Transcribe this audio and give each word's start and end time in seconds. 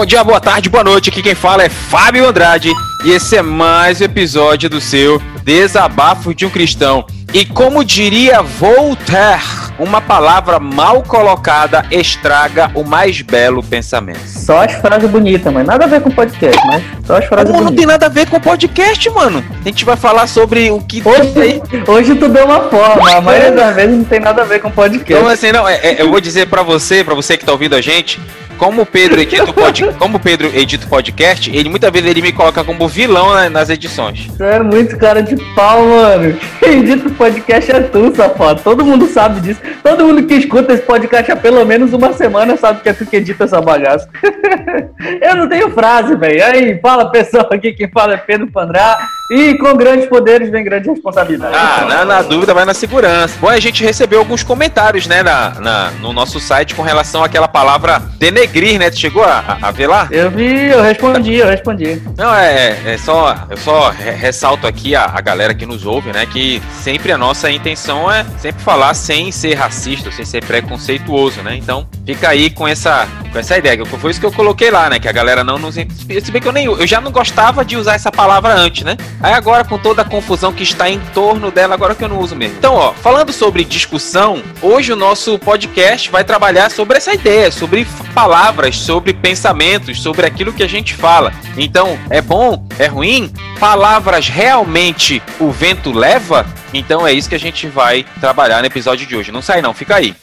Bom 0.00 0.06
dia, 0.06 0.24
boa 0.24 0.40
tarde, 0.40 0.70
boa 0.70 0.82
noite. 0.82 1.10
Aqui 1.10 1.20
quem 1.22 1.34
fala 1.34 1.62
é 1.62 1.68
Fábio 1.68 2.26
Andrade 2.26 2.72
e 3.04 3.10
esse 3.10 3.36
é 3.36 3.42
mais 3.42 4.00
um 4.00 4.04
episódio 4.04 4.70
do 4.70 4.80
seu 4.80 5.20
Desabafo 5.44 6.34
de 6.34 6.46
um 6.46 6.48
Cristão. 6.48 7.04
E 7.34 7.44
como 7.44 7.84
diria 7.84 8.40
Voltaire, 8.40 9.42
uma 9.78 10.00
palavra 10.00 10.58
mal 10.58 11.02
colocada 11.02 11.84
estraga 11.90 12.70
o 12.74 12.82
mais 12.82 13.20
belo 13.20 13.62
pensamento. 13.62 14.26
Só 14.26 14.64
as 14.64 14.72
frases 14.72 15.10
bonitas, 15.10 15.52
mas 15.52 15.66
nada 15.66 15.84
a 15.84 15.88
ver 15.88 16.00
com 16.00 16.10
podcast, 16.10 16.58
mas 16.66 16.82
só 17.06 17.18
as 17.18 17.26
frases 17.26 17.50
Como 17.50 17.64
não 17.64 17.76
tem 17.76 17.84
nada 17.84 18.06
a 18.06 18.08
ver 18.08 18.26
com 18.26 18.40
podcast, 18.40 19.10
mano? 19.10 19.44
A 19.60 19.68
gente 19.68 19.84
vai 19.84 19.96
falar 19.96 20.26
sobre 20.26 20.70
o 20.70 20.80
que 20.80 21.02
Hoje, 21.06 21.60
hoje 21.86 22.14
tu 22.14 22.26
deu 22.26 22.46
uma 22.46 22.60
forma, 22.70 23.16
a 23.16 23.20
maioria 23.20 23.52
das 23.52 23.74
vezes 23.74 23.98
não 23.98 24.04
tem 24.04 24.18
nada 24.20 24.40
a 24.40 24.44
ver 24.46 24.62
com 24.62 24.70
podcast. 24.70 25.12
Então, 25.12 25.28
assim, 25.28 25.52
não, 25.52 25.68
é- 25.68 25.74
é- 25.74 26.00
eu 26.00 26.08
vou 26.08 26.22
dizer 26.22 26.46
pra 26.48 26.62
você, 26.62 27.04
pra 27.04 27.14
você 27.14 27.36
que 27.36 27.44
tá 27.44 27.52
ouvindo 27.52 27.76
a 27.76 27.82
gente, 27.82 28.18
como 28.60 28.82
o 28.82 28.86
Pedro 28.86 29.18
edita 29.20 29.44
o, 29.50 29.54
pod, 29.54 29.90
como 29.98 30.20
Pedro 30.20 30.50
edita 30.54 30.86
podcast, 30.86 31.50
ele 31.50 31.70
muitas 31.70 31.90
vezes 31.90 32.10
ele 32.10 32.20
me 32.20 32.30
coloca 32.30 32.62
como 32.62 32.86
vilão 32.86 33.32
na- 33.32 33.48
nas 33.48 33.70
edições. 33.70 34.28
Tu 34.36 34.44
é 34.44 34.60
muito 34.60 34.98
cara 34.98 35.22
de 35.22 35.34
pau, 35.54 35.82
mano. 35.86 36.38
Quem 36.60 36.80
edita 36.80 37.08
o 37.08 37.12
podcast 37.12 37.72
é 37.72 37.80
tu, 37.80 38.14
safado. 38.14 38.60
Todo 38.62 38.84
mundo 38.84 39.06
sabe 39.06 39.40
disso. 39.40 39.60
Todo 39.82 40.04
mundo 40.04 40.24
que 40.26 40.34
escuta 40.34 40.74
esse 40.74 40.82
podcast 40.82 41.32
há 41.32 41.36
pelo 41.36 41.64
menos 41.64 41.94
uma 41.94 42.12
semana 42.12 42.54
sabe 42.58 42.82
que 42.82 42.90
é 42.90 42.92
tu 42.92 43.06
que 43.06 43.16
edita 43.16 43.44
essa 43.44 43.62
bagaça. 43.62 44.06
Eu 45.22 45.36
não 45.36 45.48
tenho 45.48 45.70
frase, 45.70 46.14
velho. 46.14 46.44
Aí, 46.44 46.78
fala 46.82 47.10
pessoal 47.10 47.48
aqui, 47.50 47.72
quem 47.72 47.88
fala 47.90 48.12
é 48.14 48.16
Pedro 48.18 48.46
Pandrá. 48.46 48.98
E 49.30 49.56
com 49.58 49.74
grandes 49.76 50.06
poderes 50.06 50.50
vem 50.50 50.64
grande 50.64 50.88
responsabilidade. 50.88 51.54
Ah, 51.56 51.84
na, 51.88 52.04
na 52.04 52.22
dúvida 52.22 52.52
vai 52.52 52.64
na 52.64 52.74
segurança. 52.74 53.36
Bom, 53.40 53.48
a 53.48 53.60
gente 53.60 53.84
recebeu 53.84 54.18
alguns 54.18 54.42
comentários, 54.42 55.06
né, 55.06 55.22
na, 55.22 55.50
na- 55.60 55.90
no 56.00 56.12
nosso 56.12 56.40
site 56.40 56.74
com 56.74 56.82
relação 56.82 57.22
àquela 57.22 57.46
palavra 57.46 58.02
denegrir, 58.18 58.78
né? 58.78 58.90
Tu 58.90 58.98
chegou 58.98 59.22
a, 59.22 59.58
a- 59.62 59.70
ver 59.70 59.86
lá? 59.86 60.08
Eu 60.10 60.30
vi, 60.32 60.66
eu 60.66 60.82
respondi, 60.82 61.34
eu 61.36 61.46
respondi. 61.46 62.02
Não, 62.18 62.34
é, 62.34 62.76
é 62.94 62.98
só, 62.98 63.46
eu 63.48 63.56
só 63.56 63.90
re- 63.90 64.10
ressalto 64.10 64.66
aqui 64.66 64.96
a, 64.96 65.04
a 65.04 65.20
galera 65.20 65.54
que 65.54 65.64
nos 65.64 65.86
ouve, 65.86 66.10
né, 66.12 66.26
que 66.26 66.60
sempre 66.82 67.12
a 67.12 67.18
nossa 67.18 67.48
intenção 67.50 68.10
é 68.10 68.26
sempre 68.38 68.62
falar 68.64 68.94
sem 68.94 69.30
ser 69.30 69.54
racista, 69.54 70.10
sem 70.10 70.24
ser 70.24 70.44
preconceituoso, 70.44 71.40
né? 71.42 71.54
Então, 71.56 71.86
fica 72.04 72.28
aí 72.30 72.50
com 72.50 72.66
essa, 72.66 73.06
com 73.30 73.38
essa 73.38 73.56
ideia. 73.56 73.84
Foi 73.86 74.10
isso 74.10 74.20
que 74.20 74.26
eu 74.26 74.32
coloquei 74.32 74.70
lá, 74.70 74.90
né, 74.90 74.98
que 74.98 75.08
a 75.08 75.12
galera 75.12 75.42
não 75.42 75.58
nos... 75.58 75.74
Se 75.74 76.30
bem 76.30 76.40
que 76.42 76.48
eu 76.48 76.52
nem... 76.52 76.66
Eu 76.66 76.86
já 76.86 77.00
não 77.00 77.10
gostava 77.10 77.64
de 77.64 77.76
usar 77.76 77.94
essa 77.94 78.10
palavra 78.10 78.54
antes, 78.54 78.84
né? 78.84 78.96
Aí 79.20 79.32
agora, 79.32 79.64
com 79.64 79.78
toda 79.78 80.02
a 80.02 80.04
confusão 80.04 80.52
que 80.52 80.62
está 80.62 80.88
em 80.88 80.98
torno 81.14 81.50
dela, 81.50 81.74
agora 81.74 81.94
que 81.94 82.04
eu 82.04 82.08
não 82.08 82.18
uso 82.18 82.34
mesmo. 82.36 82.56
Então, 82.58 82.74
ó, 82.74 82.92
falando 82.92 83.32
sobre 83.32 83.64
discussão, 83.64 84.42
hoje 84.60 84.92
o 84.92 84.96
nosso 84.96 85.38
podcast 85.38 86.10
vai 86.10 86.24
trabalhar 86.24 86.70
sobre 86.70 86.96
essa 86.96 87.14
ideia, 87.14 87.50
sobre 87.50 87.86
palavras, 88.14 88.76
sobre 88.76 89.12
pensamentos, 89.12 90.00
sobre 90.00 90.26
aquilo 90.26 90.52
que 90.52 90.62
a 90.62 90.68
gente 90.68 90.94
fala. 90.94 91.32
Então, 91.56 91.98
é 92.10 92.20
bom, 92.20 92.66
é 92.78 92.86
ruim? 92.86 93.32
Palavras 93.58 94.28
realmente 94.28 95.22
o 95.38 95.50
vento 95.50 95.92
leva? 95.92 96.46
Então 96.72 97.06
é 97.06 97.12
isso 97.12 97.28
que 97.28 97.34
a 97.34 97.40
gente 97.40 97.66
vai 97.66 98.04
trabalhar 98.20 98.60
no 98.60 98.66
episódio 98.66 99.06
de 99.06 99.16
hoje. 99.16 99.32
Não 99.32 99.42
sai 99.42 99.60
não, 99.60 99.74
fica 99.74 99.96
aí. 99.96 100.14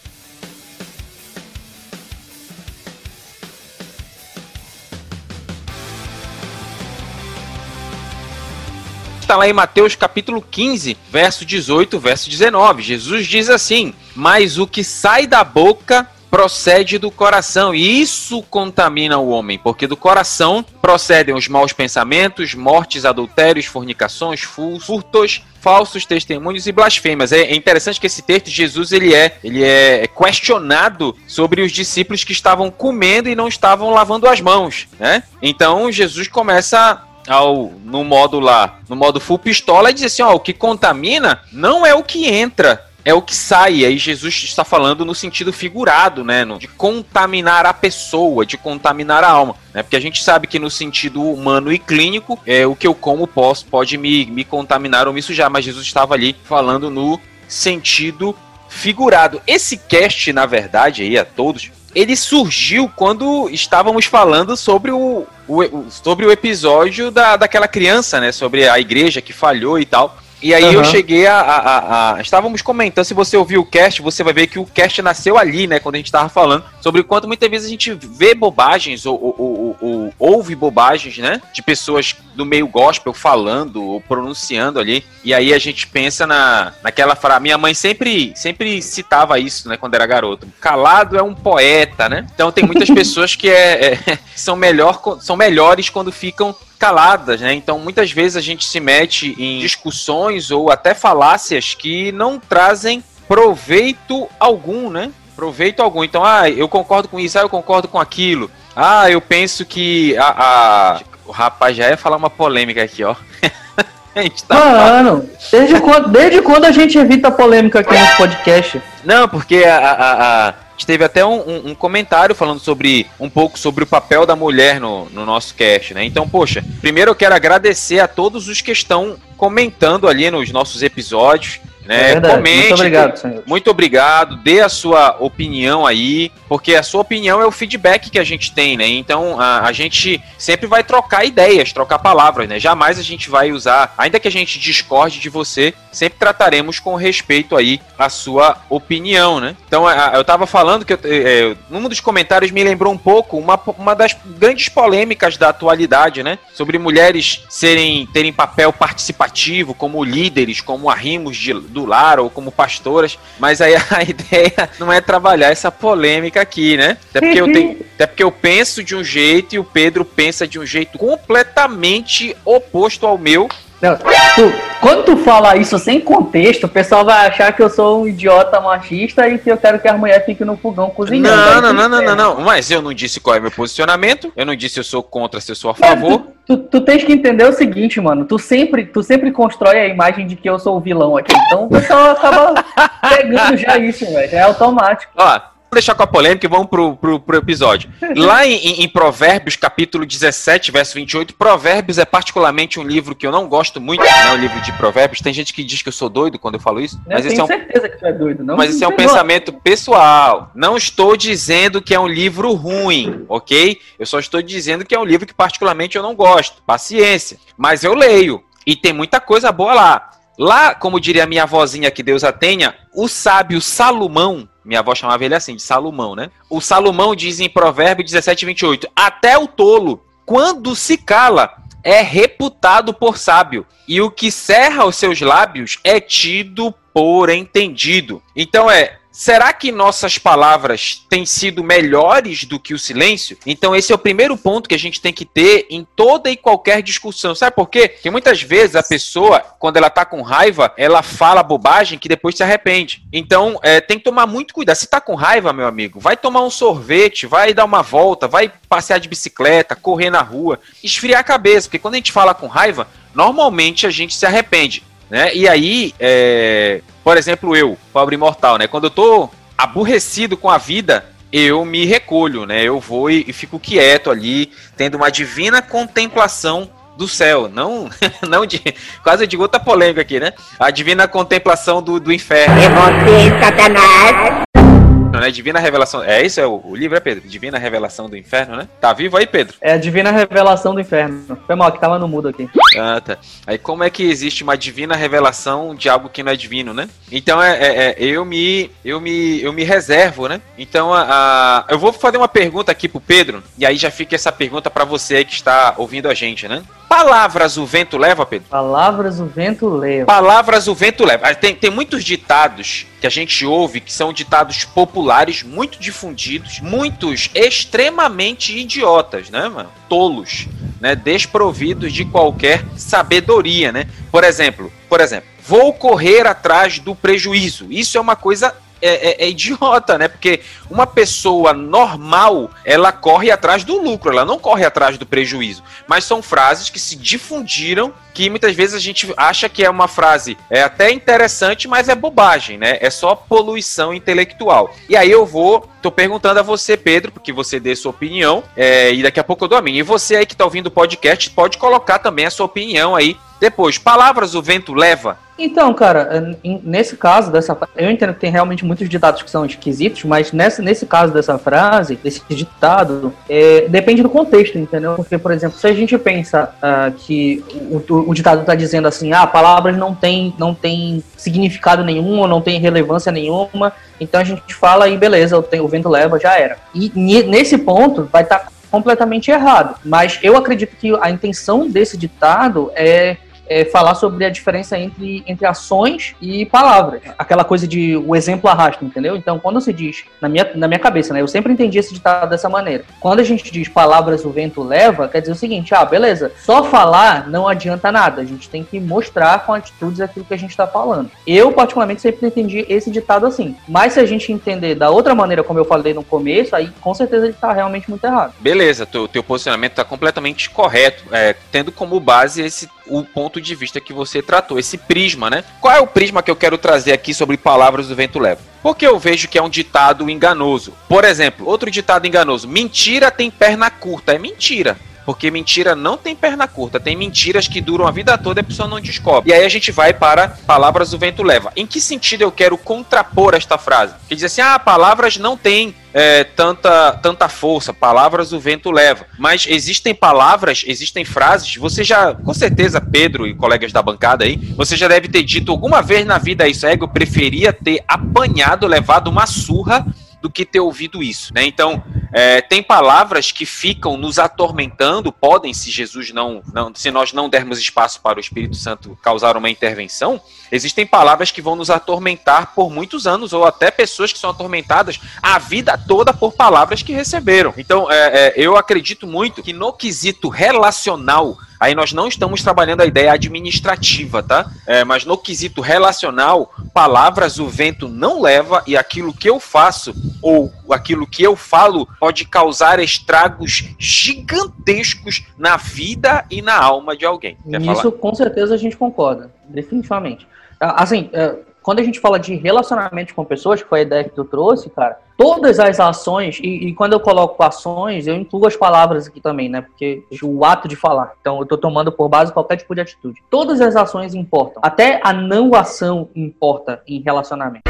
Está 9.28 9.36
lá 9.36 9.46
em 9.46 9.52
Mateus 9.52 9.94
capítulo 9.94 10.42
15, 10.42 10.98
verso 11.12 11.46
18, 11.46 12.00
verso 12.00 12.30
19. 12.30 12.82
Jesus 12.82 13.28
diz 13.28 13.50
assim: 13.50 13.94
Mas 14.16 14.58
o 14.58 14.66
que 14.66 14.86
sai 14.86 15.28
da 15.28 15.44
boca 15.44 16.08
procede 16.32 16.98
do 16.98 17.10
coração, 17.12 17.74
e 17.76 18.02
isso 18.02 18.42
contamina 18.44 19.18
o 19.18 19.30
homem, 19.30 19.58
porque 19.58 19.88
do 19.88 19.96
coração 19.98 20.64
procedem 20.82 21.36
os 21.36 21.48
maus 21.48 21.74
pensamentos, 21.74 22.54
mortes, 22.54 23.06
adultérios, 23.06 23.66
fornicações, 23.66 24.42
fu- 24.42 24.80
furtos, 24.80 25.42
falsos 25.62 26.06
testemunhos 26.06 26.68
e 26.68 26.72
blasfêmias. 26.72 27.32
É 27.34 27.42
é 27.42 27.56
interessante 27.56 28.00
que 28.00 28.08
esse 28.08 28.22
texto 28.22 28.50
Jesus 28.50 28.92
ele 28.94 29.14
é 29.14 29.38
ele 29.44 29.64
é 29.64 30.08
questionado 30.08 31.16
sobre 31.28 31.62
os 31.62 31.72
discípulos 31.72 32.24
que 32.24 32.32
estavam 32.32 32.70
comendo 32.72 33.28
e 33.30 33.36
não 33.36 33.48
estavam 33.48 33.90
lavando 33.92 34.28
as 34.28 34.40
mãos, 34.40 34.88
né? 35.00 35.24
Então 35.42 35.92
Jesus 35.92 36.28
começa 36.30 37.02
ao, 37.28 37.74
no 37.84 38.04
modo 38.04 38.40
lá, 38.40 38.80
no 38.88 38.96
modo 38.96 39.20
full 39.20 39.38
pistola, 39.38 39.92
e 39.92 39.94
diz 39.94 40.04
assim: 40.04 40.22
ó, 40.22 40.34
o 40.34 40.40
que 40.40 40.54
contamina 40.54 41.42
não 41.52 41.86
é 41.86 41.94
o 41.94 42.04
que 42.04 42.26
entra, 42.26 42.88
é 43.04 43.14
o 43.14 43.22
que 43.22 43.36
sai. 43.36 43.86
Aí 43.86 43.98
Jesus 43.98 44.44
está 44.44 44.64
falando 44.64 45.06
no 45.06 45.16
sentido 45.16 45.54
figurado, 45.54 46.24
né? 46.24 46.46
de 46.60 46.68
contaminar 46.68 47.66
a 47.66 47.74
pessoa, 47.74 48.46
de 48.46 48.58
contaminar 48.58 49.24
a 49.24 49.30
alma. 49.30 49.56
Né? 49.74 49.82
Porque 49.82 49.96
a 49.96 50.02
gente 50.02 50.24
sabe 50.24 50.48
que 50.48 50.60
no 50.60 50.70
sentido 50.70 51.22
humano 51.22 51.72
e 51.72 51.80
clínico, 51.80 52.40
é 52.46 52.66
o 52.68 52.76
que 52.76 52.86
eu 52.88 52.94
como 52.94 53.26
posso, 53.26 53.66
pode 53.66 53.98
me, 53.98 54.26
me 54.26 54.44
contaminar 54.44 55.08
ou 55.08 55.14
me 55.14 55.22
sujar. 55.22 55.50
Mas 55.50 55.64
Jesus 55.64 55.86
estava 55.86 56.16
ali 56.16 56.36
falando 56.44 56.90
no 56.90 57.20
sentido 57.48 58.36
figurado. 58.68 59.42
Esse 59.48 59.78
cast, 59.78 60.34
na 60.34 60.46
verdade, 60.46 61.04
aí 61.04 61.18
a 61.18 61.24
todos, 61.24 61.72
ele 61.96 62.16
surgiu 62.16 62.92
quando 62.96 63.50
estávamos 63.50 64.06
falando 64.06 64.56
sobre 64.58 64.92
o, 64.92 65.26
o- 65.48 65.86
sobre 65.90 66.26
o 66.26 66.32
episódio 66.32 67.10
da, 67.12 67.36
daquela 67.38 67.68
criança, 67.68 68.20
né? 68.20 68.32
Sobre 68.32 68.68
a 68.68 68.80
igreja 68.80 69.22
que 69.22 69.34
falhou 69.34 69.80
e 69.80 69.86
tal. 69.86 70.18
E 70.42 70.54
aí 70.54 70.64
eu 70.74 70.82
Aham. 70.82 70.92
cheguei 70.92 71.26
a, 71.26 71.40
a- 71.40 71.58
a- 71.58 72.16
a- 72.18 72.22
Estávamos 72.22 72.62
comentando, 72.62 73.04
se 73.06 73.14
você 73.14 73.36
ouviu 73.36 73.62
o 73.62 73.66
cast, 73.66 74.02
você 74.02 74.24
vai 74.24 74.34
ver 74.34 74.48
que 74.48 74.60
o 74.60 74.66
cast 74.66 75.02
nasceu 75.02 75.38
ali, 75.38 75.66
né? 75.66 75.80
Quando 75.80 75.96
a 75.96 75.98
gente 75.98 76.06
estava 76.08 76.30
falando 76.30 76.64
sobre 76.80 77.02
o 77.02 77.04
quanto 77.04 77.28
muitas 77.28 77.50
vezes 77.50 77.66
a 77.68 77.70
gente 77.72 77.92
vê 77.94 78.36
bobagens 78.36 79.06
ou, 79.06 79.16
ou- 79.16 79.36
ou- 79.40 79.78
ou 79.80 80.14
ouve 80.20 80.56
bobagens, 80.56 81.18
né? 81.18 81.42
De 81.54 81.62
pessoas 81.64 82.16
do 82.36 82.46
meio 82.46 82.68
gospel 82.68 83.14
falando 83.14 83.84
ou 83.84 84.00
pronunciando 84.02 84.80
ali. 84.80 85.04
E 85.24 85.34
aí 85.34 85.54
a 85.54 85.60
gente 85.60 85.88
pensa 85.88 86.28
na, 86.28 86.72
naquela 86.84 87.16
frase. 87.16 87.42
Minha 87.42 87.58
mãe 87.58 87.74
sempre, 87.74 88.32
sempre 88.36 88.80
citava 88.82 89.40
isso, 89.40 89.68
né? 89.68 89.76
Quando 89.78 89.96
era 89.96 90.06
garoto. 90.06 90.48
Calado 90.62 91.18
é 91.18 91.24
um 91.24 91.34
poeta, 91.34 92.08
né? 92.08 92.28
Então 92.34 92.52
tem 92.52 92.64
muitas 92.64 92.90
pessoas 92.94 93.36
que 93.36 93.50
é, 93.50 93.94
é- 94.08 94.20
são, 94.36 94.56
melhor, 94.56 95.02
são 95.20 95.36
melhores 95.36 95.90
quando 95.90 96.12
ficam 96.12 96.56
caladas, 96.78 97.42
né? 97.42 97.54
Então 97.54 97.80
muitas 97.80 98.12
vezes 98.12 98.36
a 98.38 98.42
gente 98.42 98.64
se 98.66 98.80
mete 98.80 99.36
em 99.38 99.60
discussões 99.60 100.52
ou 100.52 100.72
até 100.72 100.94
falácias 100.94 101.74
que 101.74 102.12
não 102.12 102.40
trazem 102.40 103.04
proveito 103.28 104.28
algum, 104.40 104.90
né? 104.90 105.12
Proveito 105.36 105.82
algum. 105.82 106.04
Então, 106.04 106.24
ah, 106.26 106.50
eu 106.50 106.68
concordo 106.68 107.08
com 107.08 107.20
isso, 107.20 107.38
ah, 107.38 107.42
eu 107.44 107.50
concordo 107.50 107.88
com 107.88 108.00
aquilo. 108.00 108.50
Ah, 108.76 109.10
eu 109.10 109.22
penso 109.22 109.66
que 109.66 110.18
a, 110.18 110.24
a- 110.38 111.02
o 111.26 111.32
rapaz 111.32 111.76
já 111.78 111.90
ia 111.90 111.98
falar 111.98 112.18
uma 112.18 112.30
polêmica 112.30 112.84
aqui, 112.84 113.04
ó. 113.04 113.16
a 114.16 114.22
gente 114.22 114.44
tá 114.46 114.56
Mano, 114.56 115.30
desde 115.52 115.80
quando, 115.80 116.10
desde 116.10 116.42
quando 116.42 116.66
a 116.66 116.72
gente 116.72 116.98
evita 116.98 117.30
polêmica 117.30 117.82
aqui 117.82 117.92
nesse 117.94 118.18
podcast? 118.18 118.82
Não, 119.04 119.28
porque 119.30 119.58
a- 119.64 119.78
a- 119.78 120.48
a 120.50 120.54
gente 120.78 120.86
teve 120.86 121.04
até 121.04 121.26
um, 121.26 121.40
um- 121.40 121.70
um 121.72 121.76
comentário 121.76 122.36
falando 122.36 122.60
sobre 122.60 123.08
um 123.20 123.30
pouco 123.30 123.58
sobre 123.58 123.84
o 123.84 123.88
papel 123.88 124.26
da 124.26 124.36
mulher 124.36 124.80
no, 124.80 125.06
no 125.10 125.26
nosso 125.26 125.56
cast, 125.56 125.94
né? 125.96 126.04
Então, 126.06 126.30
poxa, 126.30 126.64
primeiro 126.80 127.12
eu 127.12 127.16
quero 127.16 127.34
agradecer 127.34 128.00
a 128.00 128.08
todos 128.08 128.48
os 128.48 128.62
que 128.62 128.72
estão 128.72 129.18
comentando 129.36 130.08
ali 130.08 130.30
nos 130.30 130.52
nossos 130.52 130.84
episódios. 130.84 131.60
Né? 131.88 131.96
É 132.02 132.12
verdade. 132.14 132.36
Comente, 132.36 132.58
Muito 132.68 132.74
obrigado, 132.76 133.18
senhor. 133.18 133.44
muito 133.46 133.72
obrigado, 133.72 134.36
dê 134.38 134.62
a 134.62 134.70
sua 134.70 135.16
opinião 135.20 135.86
aí, 135.86 136.32
porque 136.50 136.76
a 136.76 136.84
sua 136.84 137.02
opinião 137.02 137.42
é 137.42 137.46
o 137.46 137.52
feedback 137.52 138.10
que 138.10 138.20
a 138.20 138.24
gente 138.24 138.52
tem, 138.52 138.78
né? 138.78 138.88
Então 138.88 139.40
a, 139.40 139.62
a 139.62 139.72
gente 139.72 140.22
sempre 140.38 140.68
vai 140.68 140.84
trocar 140.84 141.26
ideias, 141.26 141.72
trocar 141.74 142.00
palavras, 142.00 142.48
né? 142.48 142.60
Jamais 142.60 143.00
a 143.00 143.04
gente 143.04 143.30
vai 143.30 143.52
usar, 143.52 143.94
ainda 143.98 144.20
que 144.20 144.28
a 144.28 144.32
gente 144.32 144.60
discorde 144.60 145.20
de 145.20 145.30
você, 145.30 145.74
sempre 145.92 146.20
trataremos 146.20 146.80
com 146.80 146.96
respeito 146.96 147.56
aí 147.56 147.80
a 147.98 148.10
sua 148.10 148.58
opinião, 148.70 149.40
né? 149.40 149.56
Então 149.68 149.88
a- 149.88 150.12
eu 150.14 150.24
tava 150.24 150.46
falando 150.46 150.86
que 150.86 150.94
eu, 150.94 151.00
é, 151.04 151.56
num 151.70 151.88
dos 151.88 152.00
comentários 152.00 152.52
me 152.52 152.64
lembrou 152.64 152.92
um 152.94 152.98
pouco 152.98 153.38
uma, 153.38 153.60
uma 153.78 153.96
das 153.96 154.16
grandes 154.38 154.70
polêmicas 154.70 155.38
da 155.38 155.50
atualidade, 155.50 156.22
né? 156.24 156.38
Sobre 156.54 156.78
mulheres 156.78 157.44
serem 157.50 158.06
terem 158.08 158.34
papel 158.34 158.72
participativo 158.74 159.74
como 159.74 160.04
líderes, 160.04 160.62
como 160.62 160.90
arrimos 160.90 161.38
de, 161.38 161.54
do 161.78 161.86
lar 161.86 162.20
ou 162.20 162.28
como 162.28 162.52
pastoras, 162.52 163.20
mas 163.38 163.62
aí 163.62 163.76
a 163.92 164.02
ideia 164.02 164.70
não 164.80 164.92
é 164.92 165.00
trabalhar 165.00 165.52
essa 165.52 165.72
polêmica 165.72 166.42
aqui, 166.42 166.76
né? 166.76 166.98
Até 167.10 167.22
porque 167.22 167.40
eu 167.40 167.52
tenho, 167.52 167.86
até 167.94 168.08
porque 168.08 168.24
eu 168.24 168.32
penso 168.32 168.84
de 168.84 168.96
um 168.96 169.04
jeito 169.04 169.54
e 169.54 169.60
o 169.60 169.64
Pedro 169.64 170.04
pensa 170.04 170.48
de 170.48 170.58
um 170.58 170.66
jeito 170.66 170.98
completamente 170.98 172.36
oposto 172.44 173.06
ao 173.06 173.18
meu. 173.18 173.48
Não, 173.82 173.96
tu- 173.96 174.54
quando 174.82 175.04
tu 175.06 175.18
fala 175.18 175.56
isso 175.58 175.78
sem 175.78 176.00
contexto, 176.00 176.64
o 176.66 176.70
pessoal 176.70 177.06
vai 177.06 177.28
achar 177.28 177.52
que 177.54 177.62
eu 177.62 177.70
sou 177.70 178.02
um 178.04 178.08
idiota 178.08 178.60
machista 178.60 179.28
e 179.28 179.38
que 179.38 179.52
eu 179.52 179.58
quero 179.58 179.80
que 179.80 179.88
as 179.88 180.00
mulheres 180.00 180.26
fiquem 180.26 180.46
no 180.48 180.58
fogão 180.58 180.90
cozinhando. 180.90 181.28
Não, 181.36 181.62
não, 181.62 181.70
tu 181.70 181.74
não, 181.76 181.90
não, 181.90 182.02
não, 182.02 182.16
não. 182.16 182.42
Mas 182.42 182.70
eu 182.72 182.82
não 182.82 182.94
disse 182.94 183.20
qual 183.20 183.36
é 183.36 183.40
meu 183.40 183.52
posicionamento. 183.52 184.32
Eu 184.36 184.46
não 184.46 184.56
disse 184.56 184.76
se 184.76 184.80
eu 184.80 184.84
sou 184.84 185.04
contra, 185.04 185.40
se 185.42 185.52
eu 185.52 185.56
sou 185.56 185.72
a 185.72 185.76
favor. 185.76 186.24
Tu, 186.46 186.58
tu 186.58 186.82
tens 186.82 187.04
que 187.04 187.12
entender 187.12 187.44
o 187.44 187.54
seguinte, 187.54 188.00
mano. 188.02 188.26
Tu 188.26 188.40
sempre, 188.40 188.86
tu 188.86 189.04
sempre 189.04 189.32
constrói 189.32 189.80
a 189.80 189.88
imagem 189.88 190.26
de 190.26 190.36
que 190.36 190.50
eu 190.50 190.58
sou 190.58 190.78
o 190.78 190.80
vilão 190.80 191.18
aqui. 191.18 191.36
Então 191.46 191.66
o 191.66 191.70
pessoal 191.70 192.12
acaba 192.12 192.54
pegando 193.10 193.58
já 193.58 193.78
isso, 193.78 194.06
velho. 194.06 194.36
É 194.36 194.42
automático. 194.42 195.12
Ó, 195.18 195.40
deixar 195.76 195.96
com 195.96 196.04
a 196.04 196.08
polêmica 196.08 196.46
e 196.46 196.50
vamos 196.50 196.68
pro, 196.68 196.96
pro, 196.96 197.20
pro 197.20 197.38
episódio. 197.38 197.90
Lá 198.16 198.46
em, 198.46 198.84
em, 198.84 198.88
Provérbios, 198.88 199.56
capítulo 199.56 200.06
17, 200.06 200.72
verso 200.72 200.96
28, 200.96 201.36
Provérbios 201.36 201.98
é 201.98 202.06
particularmente 202.06 202.80
um 202.80 202.84
livro 202.84 203.16
que 203.16 203.26
eu 203.26 203.32
não 203.32 203.48
gosto 203.48 203.80
muito, 203.82 204.04
né? 204.04 204.32
O 204.32 204.38
livro 204.38 204.60
de 204.62 204.72
Provérbios. 204.74 205.22
Tem 205.22 205.34
gente 205.34 205.54
que 205.54 205.64
diz 205.64 205.82
que 205.82 205.90
eu 205.90 205.94
sou 205.94 206.10
doido 206.10 206.40
quando 206.40 206.56
eu 206.56 206.60
falo 206.60 206.80
isso. 206.80 206.98
Eu 207.06 207.14
mas 207.14 207.22
tenho 207.22 207.32
esse 207.32 207.42
é 207.42 207.44
um... 207.44 207.48
certeza 207.48 207.90
que 207.90 207.98
tu 207.98 208.06
é 208.06 208.14
doido, 208.14 208.44
não. 208.44 208.58
Mas 208.58 208.76
esse 208.76 208.84
é 208.84 208.88
um 208.88 208.96
pensamento 208.96 209.54
pessoal. 209.54 210.52
Não 210.56 210.78
estou 210.78 211.16
dizendo 211.16 211.82
que 211.82 211.94
é 211.94 212.00
um 212.00 212.08
livro 212.08 212.54
ruim, 212.54 213.26
ok? 213.28 213.80
Eu 214.00 214.06
só 214.06 214.20
estou 214.20 214.42
dizendo 214.42 214.86
que 214.86 214.96
é 214.96 215.00
um 215.00 215.06
livro 215.06 215.26
que 215.26 215.34
particularmente 215.34 215.96
eu 215.96 216.04
não 216.04 216.16
gosto. 216.16 216.62
Paciência. 216.64 217.38
Mas 217.58 217.84
eu 217.84 217.94
leio. 217.94 218.44
E 218.66 218.76
tem 218.76 218.94
muita 218.94 219.20
coisa 219.20 219.52
boa 219.52 219.74
lá. 219.74 220.10
Lá, 220.38 220.76
como 220.76 221.00
diria 221.00 221.24
a 221.24 221.28
minha 221.28 221.44
avózinha, 221.44 221.90
que 221.90 222.04
Deus 222.04 222.24
a 222.24 222.32
tenha, 222.32 222.76
o 222.94 223.08
sábio 223.08 223.60
Salomão, 223.60 224.48
minha 224.68 224.82
avó 224.82 224.94
chamava 224.94 225.24
ele 225.24 225.34
assim, 225.34 225.56
de 225.56 225.62
Salomão, 225.62 226.14
né? 226.14 226.30
O 226.50 226.60
Salomão 226.60 227.16
diz 227.16 227.40
em 227.40 227.50
Provérbio 227.50 228.04
17, 228.04 228.46
28, 228.46 228.90
até 228.94 229.38
o 229.38 229.48
tolo, 229.48 230.04
quando 230.26 230.76
se 230.76 230.98
cala, 230.98 231.64
é 231.82 232.02
reputado 232.02 232.94
por 232.94 233.18
sábio, 233.18 233.66
e 233.88 234.02
o 234.02 234.12
que 234.12 234.30
cerra 234.30 234.84
os 234.84 234.98
seus 234.98 235.22
lábios 235.22 235.80
é 235.86 236.02
tido 236.02 236.74
por 236.94 237.30
entendido. 237.30 238.22
Então 238.36 238.70
é, 238.70 238.98
Será 239.18 239.52
que 239.52 239.72
nossas 239.72 240.20
palavras 240.20 241.04
têm 241.10 241.26
sido 241.26 241.64
melhores 241.64 242.44
do 242.44 242.60
que 242.60 242.76
o 242.76 242.78
silêncio? 242.78 243.36
Então, 243.48 243.76
esse 243.76 243.92
é 243.92 243.96
o 243.96 243.98
primeiro 243.98 244.38
ponto 244.38 244.70
que 244.70 244.76
a 244.76 244.78
gente 244.80 245.02
tem 245.02 245.12
que 245.12 245.26
ter 245.26 245.66
em 245.72 245.84
toda 245.96 246.30
e 246.30 246.38
qualquer 246.38 246.84
discussão. 246.84 247.34
Sabe 247.34 247.56
por 247.56 247.68
quê? 247.68 247.88
Porque 247.90 248.12
muitas 248.12 248.44
vezes 248.44 248.76
a 248.76 248.84
pessoa, 248.84 249.40
quando 249.40 249.78
ela 249.78 249.90
tá 249.90 250.06
com 250.06 250.22
raiva, 250.22 250.72
ela 250.78 251.02
fala 251.02 251.42
bobagem 251.42 251.98
que 251.98 252.08
depois 252.08 252.36
se 252.36 252.44
arrepende. 252.44 253.02
Então, 253.12 253.60
é, 253.64 253.82
tem 253.82 253.98
que 253.98 254.04
tomar 254.04 254.28
muito 254.28 254.54
cuidado. 254.54 254.76
Se 254.76 254.86
tá 254.86 255.02
com 255.02 255.16
raiva, 255.16 255.52
meu 255.52 255.66
amigo, 255.66 256.00
vai 256.00 256.16
tomar 256.16 256.44
um 256.44 256.52
sorvete, 256.52 257.26
vai 257.26 257.56
dar 257.56 257.66
uma 257.66 257.82
volta, 257.82 258.28
vai 258.28 258.54
passear 258.70 259.00
de 259.00 259.10
bicicleta, 259.10 259.76
correr 259.76 260.12
na 260.12 260.22
rua, 260.22 260.60
esfriar 260.84 261.22
a 261.22 261.24
cabeça. 261.24 261.68
Porque 261.68 261.80
quando 261.80 261.96
a 261.96 261.98
gente 261.98 262.12
fala 262.12 262.36
com 262.36 262.46
raiva, 262.46 262.88
normalmente 263.16 263.88
a 263.88 263.90
gente 263.90 264.14
se 264.14 264.28
arrepende. 264.28 264.84
Né? 265.10 265.34
E 265.34 265.48
aí, 265.48 265.94
é... 266.00 266.82
por 267.04 267.18
exemplo, 267.18 267.56
eu, 267.56 267.78
pobre 267.94 268.18
mortal, 268.18 268.58
né? 268.58 268.68
Quando 268.68 268.86
eu 268.86 268.90
tô 268.90 269.30
aborrecido 269.58 270.38
com 270.38 270.50
a 270.50 270.58
vida, 270.58 271.06
eu 271.32 271.64
me 271.66 271.86
recolho, 271.86 272.46
né? 272.46 272.64
Eu 272.64 272.80
vou 272.80 273.10
e, 273.10 273.26
e 273.28 273.34
fico 273.34 273.60
quieto 273.60 274.10
ali, 274.10 274.52
tendo 274.76 274.96
uma 274.96 275.10
divina 275.10 275.62
contemplação 275.62 276.70
do 276.98 277.08
céu, 277.08 277.48
não, 277.48 277.90
não 278.28 278.46
de, 278.46 278.60
quase 279.04 279.24
eu 279.24 279.28
digo 279.28 279.44
outra 279.44 279.60
polêmica 279.60 280.02
aqui, 280.02 280.20
né? 280.20 280.34
A 280.60 280.72
divina 280.72 281.08
contemplação 281.08 281.82
do, 281.82 282.00
do 282.00 282.12
inferno. 282.12 282.56
É 282.60 282.70
você, 282.70 283.40
Satanás 283.40 284.67
né? 285.12 285.32
Divina 285.32 285.60
Revelação. 285.60 286.04
É 286.04 286.22
isso? 286.26 286.40
É 286.40 286.46
o, 286.46 286.62
o, 286.64 286.76
livro, 286.76 286.98
é 286.98 287.00
Pedro? 287.00 287.28
Divina 287.28 287.58
Revelação 287.58 288.10
do 288.10 288.18
Inferno, 288.18 288.56
né? 288.56 288.68
Tá 288.80 288.94
vivo 288.94 289.18
aí, 289.18 289.26
Pedro? 289.26 289.56
É 289.62 289.74
a 289.74 289.78
Divina 289.78 290.12
Revelação 290.12 290.74
do 290.74 290.82
Inferno. 290.82 291.38
Foi 291.46 291.56
mal, 291.56 291.72
que 291.72 291.80
tava 291.80 291.98
no 291.98 292.08
mudo 292.08 292.28
aqui. 292.28 292.50
Ah, 292.78 293.02
tá. 293.02 293.18
Aí 293.46 293.58
como 293.58 293.84
é 293.84 293.90
que 293.90 294.04
existe 294.04 294.44
uma 294.44 294.58
divina 294.58 294.96
revelação 294.96 295.74
de 295.74 295.90
algo 295.90 296.10
que 296.10 296.24
não 296.24 296.32
é 296.32 296.36
divino, 296.36 296.74
né? 296.74 296.90
Então 297.12 297.42
é, 297.42 297.58
é, 297.58 297.88
é 297.90 297.96
eu 298.00 298.26
me 298.26 298.72
eu 298.84 299.00
me 299.00 299.42
eu 299.42 299.54
me 299.54 299.64
reservo, 299.64 300.28
né? 300.28 300.42
Então 300.58 300.94
a, 300.94 301.06
a, 301.10 301.66
eu 301.70 301.80
vou 301.80 301.92
fazer 301.94 302.18
uma 302.18 302.28
pergunta 302.28 302.72
aqui 302.72 302.88
pro 302.88 303.00
Pedro 303.00 303.44
e 303.58 303.66
aí 303.66 303.78
já 303.78 303.90
fica 303.90 304.16
essa 304.16 304.32
pergunta 304.32 304.70
para 304.70 304.86
você 304.86 305.18
aí 305.18 305.26
que 305.26 305.34
está 305.34 305.74
ouvindo 305.78 306.08
a 306.08 306.14
gente, 306.14 306.48
né? 306.48 306.64
Palavras 306.88 307.58
o 307.58 307.66
vento 307.66 307.98
leva, 307.98 308.26
Pedro? 308.26 308.48
Palavras 308.50 309.20
o 309.20 309.26
vento 309.26 309.68
leva. 309.68 310.06
Palavras 310.06 310.68
o 310.68 310.74
vento 310.74 311.04
leva. 311.04 311.36
Tem, 311.36 311.54
tem 311.54 311.70
muitos 311.70 312.04
ditados 312.04 312.88
que 313.02 313.06
a 313.06 313.10
gente 313.10 313.46
ouve 313.46 313.82
que 313.82 313.92
são 313.92 314.14
ditados 314.14 314.64
populares, 314.64 315.07
muito 315.44 315.80
difundidos, 315.80 316.60
muitos 316.60 317.30
extremamente 317.34 318.58
idiotas, 318.58 319.30
né, 319.30 319.48
mano? 319.48 319.72
Tolos, 319.90 320.48
né? 320.80 320.96
Desprovidos 320.96 321.94
de 321.94 322.06
qualquer 322.06 322.66
sabedoria, 322.76 323.72
né? 323.72 323.88
Por 324.12 324.24
exemplo, 324.24 324.72
por 324.90 325.02
exemplo, 325.02 325.30
vou 325.42 325.74
correr 325.74 326.28
atrás 326.28 326.80
do 326.80 326.96
prejuízo. 326.96 327.68
Isso 327.70 327.98
é 327.98 328.02
uma 328.02 328.16
coisa 328.16 328.54
é, 328.82 328.90
é, 328.90 329.26
é, 329.26 329.30
idiota, 329.30 329.98
né? 329.98 330.08
Porque 330.08 330.42
uma 330.70 330.86
pessoa 330.86 331.54
normal, 331.54 332.52
ela 332.64 332.92
corre 332.92 333.32
atrás 333.32 333.64
do 333.64 333.82
lucro, 333.82 334.12
ela 334.12 334.26
não 334.26 334.38
corre 334.38 334.66
atrás 334.66 334.98
do 334.98 335.06
prejuízo. 335.06 335.64
Mas 335.88 336.04
são 336.04 336.22
frases 336.22 336.70
que 336.70 336.80
se 336.80 336.96
difundiram, 336.96 337.94
que 338.18 338.32
muitas 338.32 338.56
vezes 338.56 338.74
a 338.74 338.80
gente 338.80 339.14
acha 339.16 339.48
que 339.48 339.64
é 339.64 339.70
uma 339.70 339.88
frase 339.88 340.36
é 340.50 340.64
até 340.64 340.90
interessante, 340.90 341.68
mas 341.68 341.88
é 341.88 341.94
bobagem, 341.94 342.58
né? 342.58 342.80
É 342.82 342.90
só 342.90 343.14
poluição 343.14 343.94
intelectual. 343.94 344.74
E 344.90 344.98
aí 344.98 345.12
eu 345.12 345.24
vou, 345.24 345.70
tô 345.84 345.92
perguntando 345.92 346.40
a 346.40 346.44
você, 346.44 346.76
Pedro, 346.76 347.12
porque 347.12 347.32
você 347.32 347.60
dê 347.60 347.76
sua 347.76 347.92
opinião, 347.92 348.44
é, 348.56 348.92
e 348.92 349.04
daqui 349.04 349.20
a 349.20 349.24
pouco 349.24 349.46
eu 349.46 349.48
dou 349.48 349.60
a 349.60 349.62
minha. 349.62 349.82
E 349.82 349.84
você 349.84 350.16
aí 350.16 350.26
que 350.26 350.36
tá 350.36 350.46
ouvindo 350.46 350.66
o 350.66 350.72
podcast, 350.72 351.30
pode 351.30 351.60
colocar 351.60 352.00
também 352.00 352.26
a 352.26 352.32
sua 352.32 352.48
opinião 352.48 352.96
aí 352.96 353.16
depois, 353.40 353.78
palavras 353.78 354.34
o 354.34 354.42
vento 354.42 354.74
leva. 354.74 355.18
Então, 355.40 355.72
cara, 355.72 356.36
nesse 356.64 356.98
caso 356.98 357.32
dessa 357.32 357.56
eu 357.76 357.92
entendo 357.92 358.14
que 358.16 358.20
tem 358.20 358.32
realmente 358.32 358.66
muitos 358.66 358.90
ditados 358.90 359.22
que 359.22 359.30
são 359.30 359.46
esquisitos, 359.46 360.04
mas 360.04 360.32
nesse, 360.32 360.64
nesse 360.64 360.88
caso 360.88 361.14
dessa 361.14 361.38
frase, 361.38 361.96
desse 361.96 362.22
ditado, 362.28 363.14
é, 363.30 363.68
depende 363.70 364.02
do 364.02 364.10
contexto, 364.10 364.58
entendeu? 364.58 364.96
Porque, 364.96 365.16
por 365.20 365.32
exemplo, 365.32 365.60
se 365.60 365.68
a 365.68 365.74
gente 365.74 365.96
pensa 366.00 366.52
uh, 366.58 366.92
que 366.92 367.44
o, 367.70 368.07
o 368.08 368.14
ditado 368.14 368.42
está 368.42 368.56
dizendo 368.56 368.88
assim, 368.88 369.12
ah, 369.12 369.28
palavras 369.28 369.78
não 369.78 369.94
têm 369.94 370.34
não 370.38 370.54
tem 370.54 371.04
significado 371.16 371.84
nenhum, 371.84 372.20
ou 372.20 372.28
não 372.28 372.42
tem 372.42 372.60
relevância 372.60 373.12
nenhuma, 373.12 373.74
então 374.00 374.20
a 374.20 374.24
gente 374.24 374.54
fala 374.56 374.88
e 374.88 374.98
beleza, 374.98 375.38
o, 375.38 375.46
o 375.62 375.68
vento 375.68 375.90
leva, 375.90 376.20
já 376.20 376.38
era. 376.38 376.58
E 376.74 376.92
nesse 376.96 377.58
ponto 377.58 378.08
vai 378.12 378.24
estar 378.24 378.40
tá 378.40 378.48
completamente 378.72 379.32
errado. 379.32 379.80
Mas 379.84 380.20
eu 380.22 380.36
acredito 380.38 380.76
que 380.76 380.96
a 381.02 381.10
intenção 381.10 381.70
desse 381.70 381.98
ditado 381.98 382.72
é 382.76 383.18
é, 383.50 383.66
falar 383.66 383.96
sobre 383.96 384.26
a 384.26 384.30
diferença 384.30 384.78
entre, 384.78 385.24
entre 385.28 385.46
ações 385.46 386.16
e 386.22 386.46
palavras. 386.46 387.02
Aquela 387.18 387.44
coisa 387.44 387.68
de 387.68 387.96
o 387.98 388.16
exemplo 388.16 388.50
arrasta, 388.50 388.84
entendeu? 388.84 389.16
Então, 389.16 389.40
quando 389.40 389.62
se 389.62 389.74
diz, 389.74 390.04
na 390.22 390.30
minha, 390.30 390.50
na 390.56 390.68
minha 390.68 390.80
cabeça, 390.80 391.14
né? 391.14 391.22
Eu 391.22 391.28
sempre 391.28 391.52
entendi 391.54 391.78
esse 391.78 391.94
ditado 391.94 392.30
dessa 392.30 392.50
maneira. 392.50 392.84
Quando 393.00 393.20
a 393.20 393.24
gente 393.24 393.52
diz 393.52 393.68
palavras 393.68 394.26
o 394.26 394.30
vento 394.30 394.64
leva, 394.64 395.08
quer 395.08 395.20
dizer 395.20 395.34
o 395.34 395.36
seguinte, 395.36 395.74
ah, 395.74 395.86
beleza, 395.86 396.32
só 396.38 396.64
falar 396.64 397.30
não 397.30 397.48
adianta 397.48 397.92
nada. 397.92 398.22
A 398.22 398.26
gente 398.26 398.50
tem 398.50 398.64
que 398.64 398.80
mostrar 398.80 399.46
com 399.46 399.54
atitudes 399.54 400.02
aquilo 400.02 400.26
que 400.26 400.34
a 400.34 400.38
gente 400.38 400.52
está 400.52 400.68
falando. 400.68 401.10
Eu, 401.26 401.52
particularmente, 401.52 402.02
sempre 402.02 402.28
entendi 402.28 402.66
esse 402.70 402.90
ditado 402.92 403.26
assim. 403.26 403.56
Mas 403.68 403.94
se 403.94 404.00
a 404.00 404.06
gente 404.06 404.32
entender 404.32 404.76
da 404.76 404.90
outra 404.90 405.16
maneira, 405.16 405.44
como 405.44 405.60
eu 405.60 405.66
falei 405.66 405.94
no 405.94 406.04
começo, 406.04 406.56
aí 406.56 406.70
com 406.82 406.94
certeza 406.94 407.26
ele 407.26 407.34
está 407.34 407.52
realmente 407.52 407.90
muito 407.90 408.04
errado. 408.06 408.34
Beleza, 408.40 408.86
teu, 408.86 409.08
teu 409.08 409.24
posicionamento 409.24 409.72
está 409.72 409.84
completamente 409.84 410.50
correto, 410.50 411.04
é, 411.12 411.36
tendo 411.52 411.72
como 411.72 412.00
base 412.00 412.42
esse 412.42 412.68
o 412.90 413.04
ponto 413.04 413.40
de 413.42 413.56
vista 413.56 413.80
que 413.80 413.94
você 413.94 414.22
tratou, 414.22 414.60
esse 414.60 414.78
prisma, 414.78 415.30
né? 415.30 415.44
Qual 415.62 415.74
é 415.74 415.80
o 415.80 415.88
prisma 415.88 416.24
que 416.24 416.32
eu 416.32 416.36
quero 416.36 416.58
trazer 416.58 416.94
aqui 416.94 417.14
sobre 417.14 417.38
palavras 417.38 417.88
do 417.88 417.96
vento 417.96 418.20
leva? 418.20 418.42
Porque 418.62 418.86
eu 418.86 419.00
vejo 419.00 419.28
que 419.28 419.38
é 419.38 419.42
um 419.42 419.50
ditado 419.50 420.10
enganoso. 420.10 420.74
Por 420.88 421.04
exemplo, 421.04 421.48
outro 421.48 421.72
ditado 421.72 422.06
enganoso: 422.06 422.48
mentira 422.48 423.12
tem 423.12 423.32
perna 423.32 423.70
curta. 423.70 424.14
É 424.14 424.20
mentira. 424.20 424.78
Porque 425.08 425.32
mentira 425.32 425.74
não 425.74 425.96
tem 425.96 426.14
perna 426.14 426.50
curta, 426.50 426.82
tem 426.82 426.94
mentiras 426.94 427.48
que 427.48 427.62
duram 427.62 427.88
a 427.88 427.92
vida 427.92 428.18
toda 428.18 428.42
e 428.42 428.42
a 428.42 428.44
pessoa 428.44 428.68
não 428.68 428.82
descobre. 428.82 429.32
E 429.32 429.34
aí 429.34 429.46
a 429.46 429.48
gente 429.48 429.72
vai 429.72 429.94
para 429.94 430.28
palavras 430.46 430.92
do 430.92 430.98
vento 430.98 431.24
leva. 431.24 431.50
Em 431.56 431.66
que 431.66 431.80
sentido 431.80 432.24
eu 432.24 432.32
quero 432.32 432.58
contrapor 432.58 433.34
esta 433.34 433.58
frase? 433.58 433.94
Que 434.10 434.16
diz 434.16 434.26
assim: 434.26 434.42
ah, 434.42 434.60
palavras 434.60 435.16
não 435.16 435.38
têm 435.38 435.74
é, 435.94 436.26
tanta, 436.26 436.92
tanta 437.02 437.30
força, 437.30 437.74
palavras 437.74 438.34
o 438.34 438.40
vento 438.42 438.70
leva. 438.70 439.06
Mas 439.18 439.48
existem 439.48 439.96
palavras, 439.96 440.66
existem 440.68 441.06
frases, 441.06 441.56
você 441.56 441.86
já, 441.86 442.14
com 442.14 442.34
certeza, 442.34 442.82
Pedro 442.82 443.26
e 443.26 443.34
colegas 443.34 443.72
da 443.72 443.82
bancada 443.82 444.26
aí, 444.26 444.36
você 444.58 444.76
já 444.76 444.90
deve 444.90 445.08
ter 445.08 445.24
dito 445.24 445.54
alguma 445.54 445.82
vez 445.82 446.06
na 446.06 446.18
vida 446.18 446.50
isso, 446.50 446.68
é, 446.68 446.74
eu 446.78 446.88
preferia 446.90 447.54
ter 447.54 447.82
apanhado, 447.88 448.68
levado 448.68 449.08
uma 449.08 449.26
surra 449.26 449.86
do 450.22 450.30
que 450.30 450.46
ter 450.46 450.60
ouvido 450.60 451.04
isso, 451.04 451.34
né? 451.34 451.46
Então, 451.46 451.84
é, 452.12 452.42
tem 452.42 452.64
palavras 452.64 453.32
que 453.32 453.46
ficam 453.46 453.98
nos 453.98 454.18
atormentando, 454.18 455.12
podem, 455.12 455.54
se 455.54 455.70
Jesus 455.70 456.12
não, 456.12 456.42
não, 456.54 456.74
se 456.74 456.90
nós 456.90 457.14
não 457.14 457.30
dermos 457.30 457.60
espaço 457.60 458.02
para 458.02 458.18
o 458.18 458.22
Espírito 458.22 458.56
Santo 458.56 458.98
causar 459.02 459.38
uma 459.38 459.50
intervenção, 459.50 460.20
existem 460.52 460.86
palavras 460.86 461.32
que 461.32 461.42
vão 461.42 461.56
nos 461.56 461.70
atormentar 461.70 462.54
por 462.56 462.72
muitos 462.72 463.06
anos, 463.06 463.34
ou 463.34 463.46
até 463.46 463.70
pessoas 463.70 464.12
que 464.12 464.20
são 464.20 464.30
atormentadas 464.30 465.00
a 465.22 465.38
vida 465.38 465.78
toda 465.78 466.14
por 466.14 466.34
palavras 466.34 466.82
que 466.82 466.94
receberam. 466.94 467.54
Então, 467.58 467.92
é, 467.92 467.96
é, 467.96 468.34
eu 468.36 468.58
acredito 468.58 469.06
muito 469.06 469.44
que 469.44 469.54
no 469.54 469.72
quesito 469.72 470.30
relacional 470.30 471.38
Aí 471.60 471.74
nós 471.74 471.94
não 471.94 472.08
estamos 472.08 472.42
trabalhando 472.42 472.82
a 472.82 472.86
ideia 472.86 473.12
administrativa, 473.14 474.22
tá? 474.22 474.50
É, 474.66 474.84
mas 474.84 475.06
no 475.06 475.18
quesito 475.18 475.62
relacional, 475.62 476.54
palavras 476.74 477.40
o 477.40 477.48
vento 477.48 477.88
não 477.88 478.22
leva 478.22 478.64
e 478.68 478.78
aquilo 478.78 479.14
que 479.14 479.30
eu 479.30 479.40
faço 479.40 479.94
ou 480.22 480.52
aquilo 480.70 481.08
que 481.08 481.24
eu 481.24 481.36
falo 481.36 481.88
pode 482.00 482.26
causar 482.26 482.80
estragos 482.80 483.64
gigantescos 483.80 485.26
na 485.38 485.58
vida 485.58 486.26
e 486.30 486.42
na 486.42 486.58
alma 486.58 486.96
de 486.96 487.06
alguém. 487.06 487.38
Quer 487.50 487.62
Isso 487.62 487.76
falar? 487.76 487.92
com 487.92 488.16
certeza 488.16 488.54
a 488.54 488.58
gente 488.58 488.78
concorda, 488.78 489.32
definitivamente. 489.48 490.28
Ah, 490.60 490.84
assim, 490.84 491.10
é, 491.14 491.36
quando 491.68 491.80
a 491.80 491.84
gente 491.84 492.00
fala 492.00 492.18
de 492.18 492.34
relacionamento 492.34 493.14
com 493.14 493.26
pessoas, 493.26 493.62
que 493.62 493.68
foi 493.68 493.80
a 493.80 493.82
ideia 493.82 494.04
que 494.06 494.12
tu 494.12 494.24
trouxe, 494.24 494.70
cara, 494.70 495.00
todas 495.18 495.60
as 495.60 495.82
ações, 495.82 496.40
e, 496.42 496.70
e, 496.70 496.74
quando 496.74 496.94
eu 496.94 497.00
coloco 497.02 497.44
ações, 497.44 498.08
eu 498.08 498.16
incluo 498.16 498.48
as 498.48 498.56
palavras 498.56 499.06
aqui 499.06 499.20
também, 499.20 499.50
né? 499.50 499.60
Porque 499.60 500.02
o 500.24 500.46
ato 500.46 500.66
de 500.66 500.78
falar. 500.78 501.12
Então, 501.20 501.42
eu 501.42 501.46
tô 501.46 501.58
tomando 501.58 501.92
por 501.92 502.08
base 502.08 502.32
qualquer 502.32 502.56
tipo 502.56 502.74
de 502.74 502.80
atitude. 502.80 503.22
Todas 503.30 503.60
as 503.60 503.76
ações 503.76 504.16
importam. 504.16 504.62
Até 504.64 505.02
a 505.04 505.12
não 505.12 505.54
ação 505.54 506.08
importa 506.16 506.82
em 506.88 507.02
relacionamento. 507.02 507.64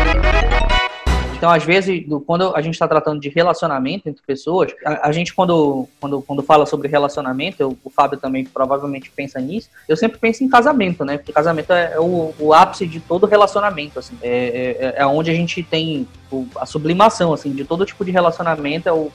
Então, 1.37 1.51
às 1.51 1.63
vezes, 1.63 2.03
quando 2.25 2.55
a 2.55 2.61
gente 2.61 2.73
está 2.73 2.87
tratando 2.87 3.21
de 3.21 3.29
relacionamento 3.29 4.09
entre 4.09 4.23
pessoas, 4.25 4.73
a, 4.83 5.11
gente, 5.11 5.35
quando, 5.35 5.87
quando, 5.99 6.21
quando 6.23 6.41
fala 6.41 6.65
sobre 6.65 6.87
relacionamento, 6.87 7.61
eu, 7.61 7.77
o 7.83 7.89
Fábio 7.91 8.17
também 8.17 8.43
provavelmente 8.43 9.11
pensa 9.15 9.39
nisso, 9.39 9.69
eu 9.87 9.95
sempre 9.95 10.17
penso 10.17 10.43
em 10.43 10.49
casamento, 10.49 11.05
né? 11.05 11.17
Porque 11.17 11.31
casamento 11.31 11.71
é, 11.71 11.93
é 11.93 11.99
o, 11.99 12.33
o, 12.39 12.53
ápice 12.53 12.87
de 12.87 12.99
todo 12.99 13.27
relacionamento, 13.27 13.99
assim. 13.99 14.17
É, 14.21 14.95
é, 14.97 15.01
é 15.01 15.05
onde 15.05 15.29
a 15.29 15.33
gente 15.33 15.61
tem 15.61 16.07
a 16.57 16.65
sublimação, 16.65 17.33
assim, 17.33 17.51
de 17.51 17.63
todo 17.63 17.85
tipo 17.85 18.03
de 18.03 18.11
relacionamento, 18.11 18.89
é 18.89 18.93
o, 18.93 19.11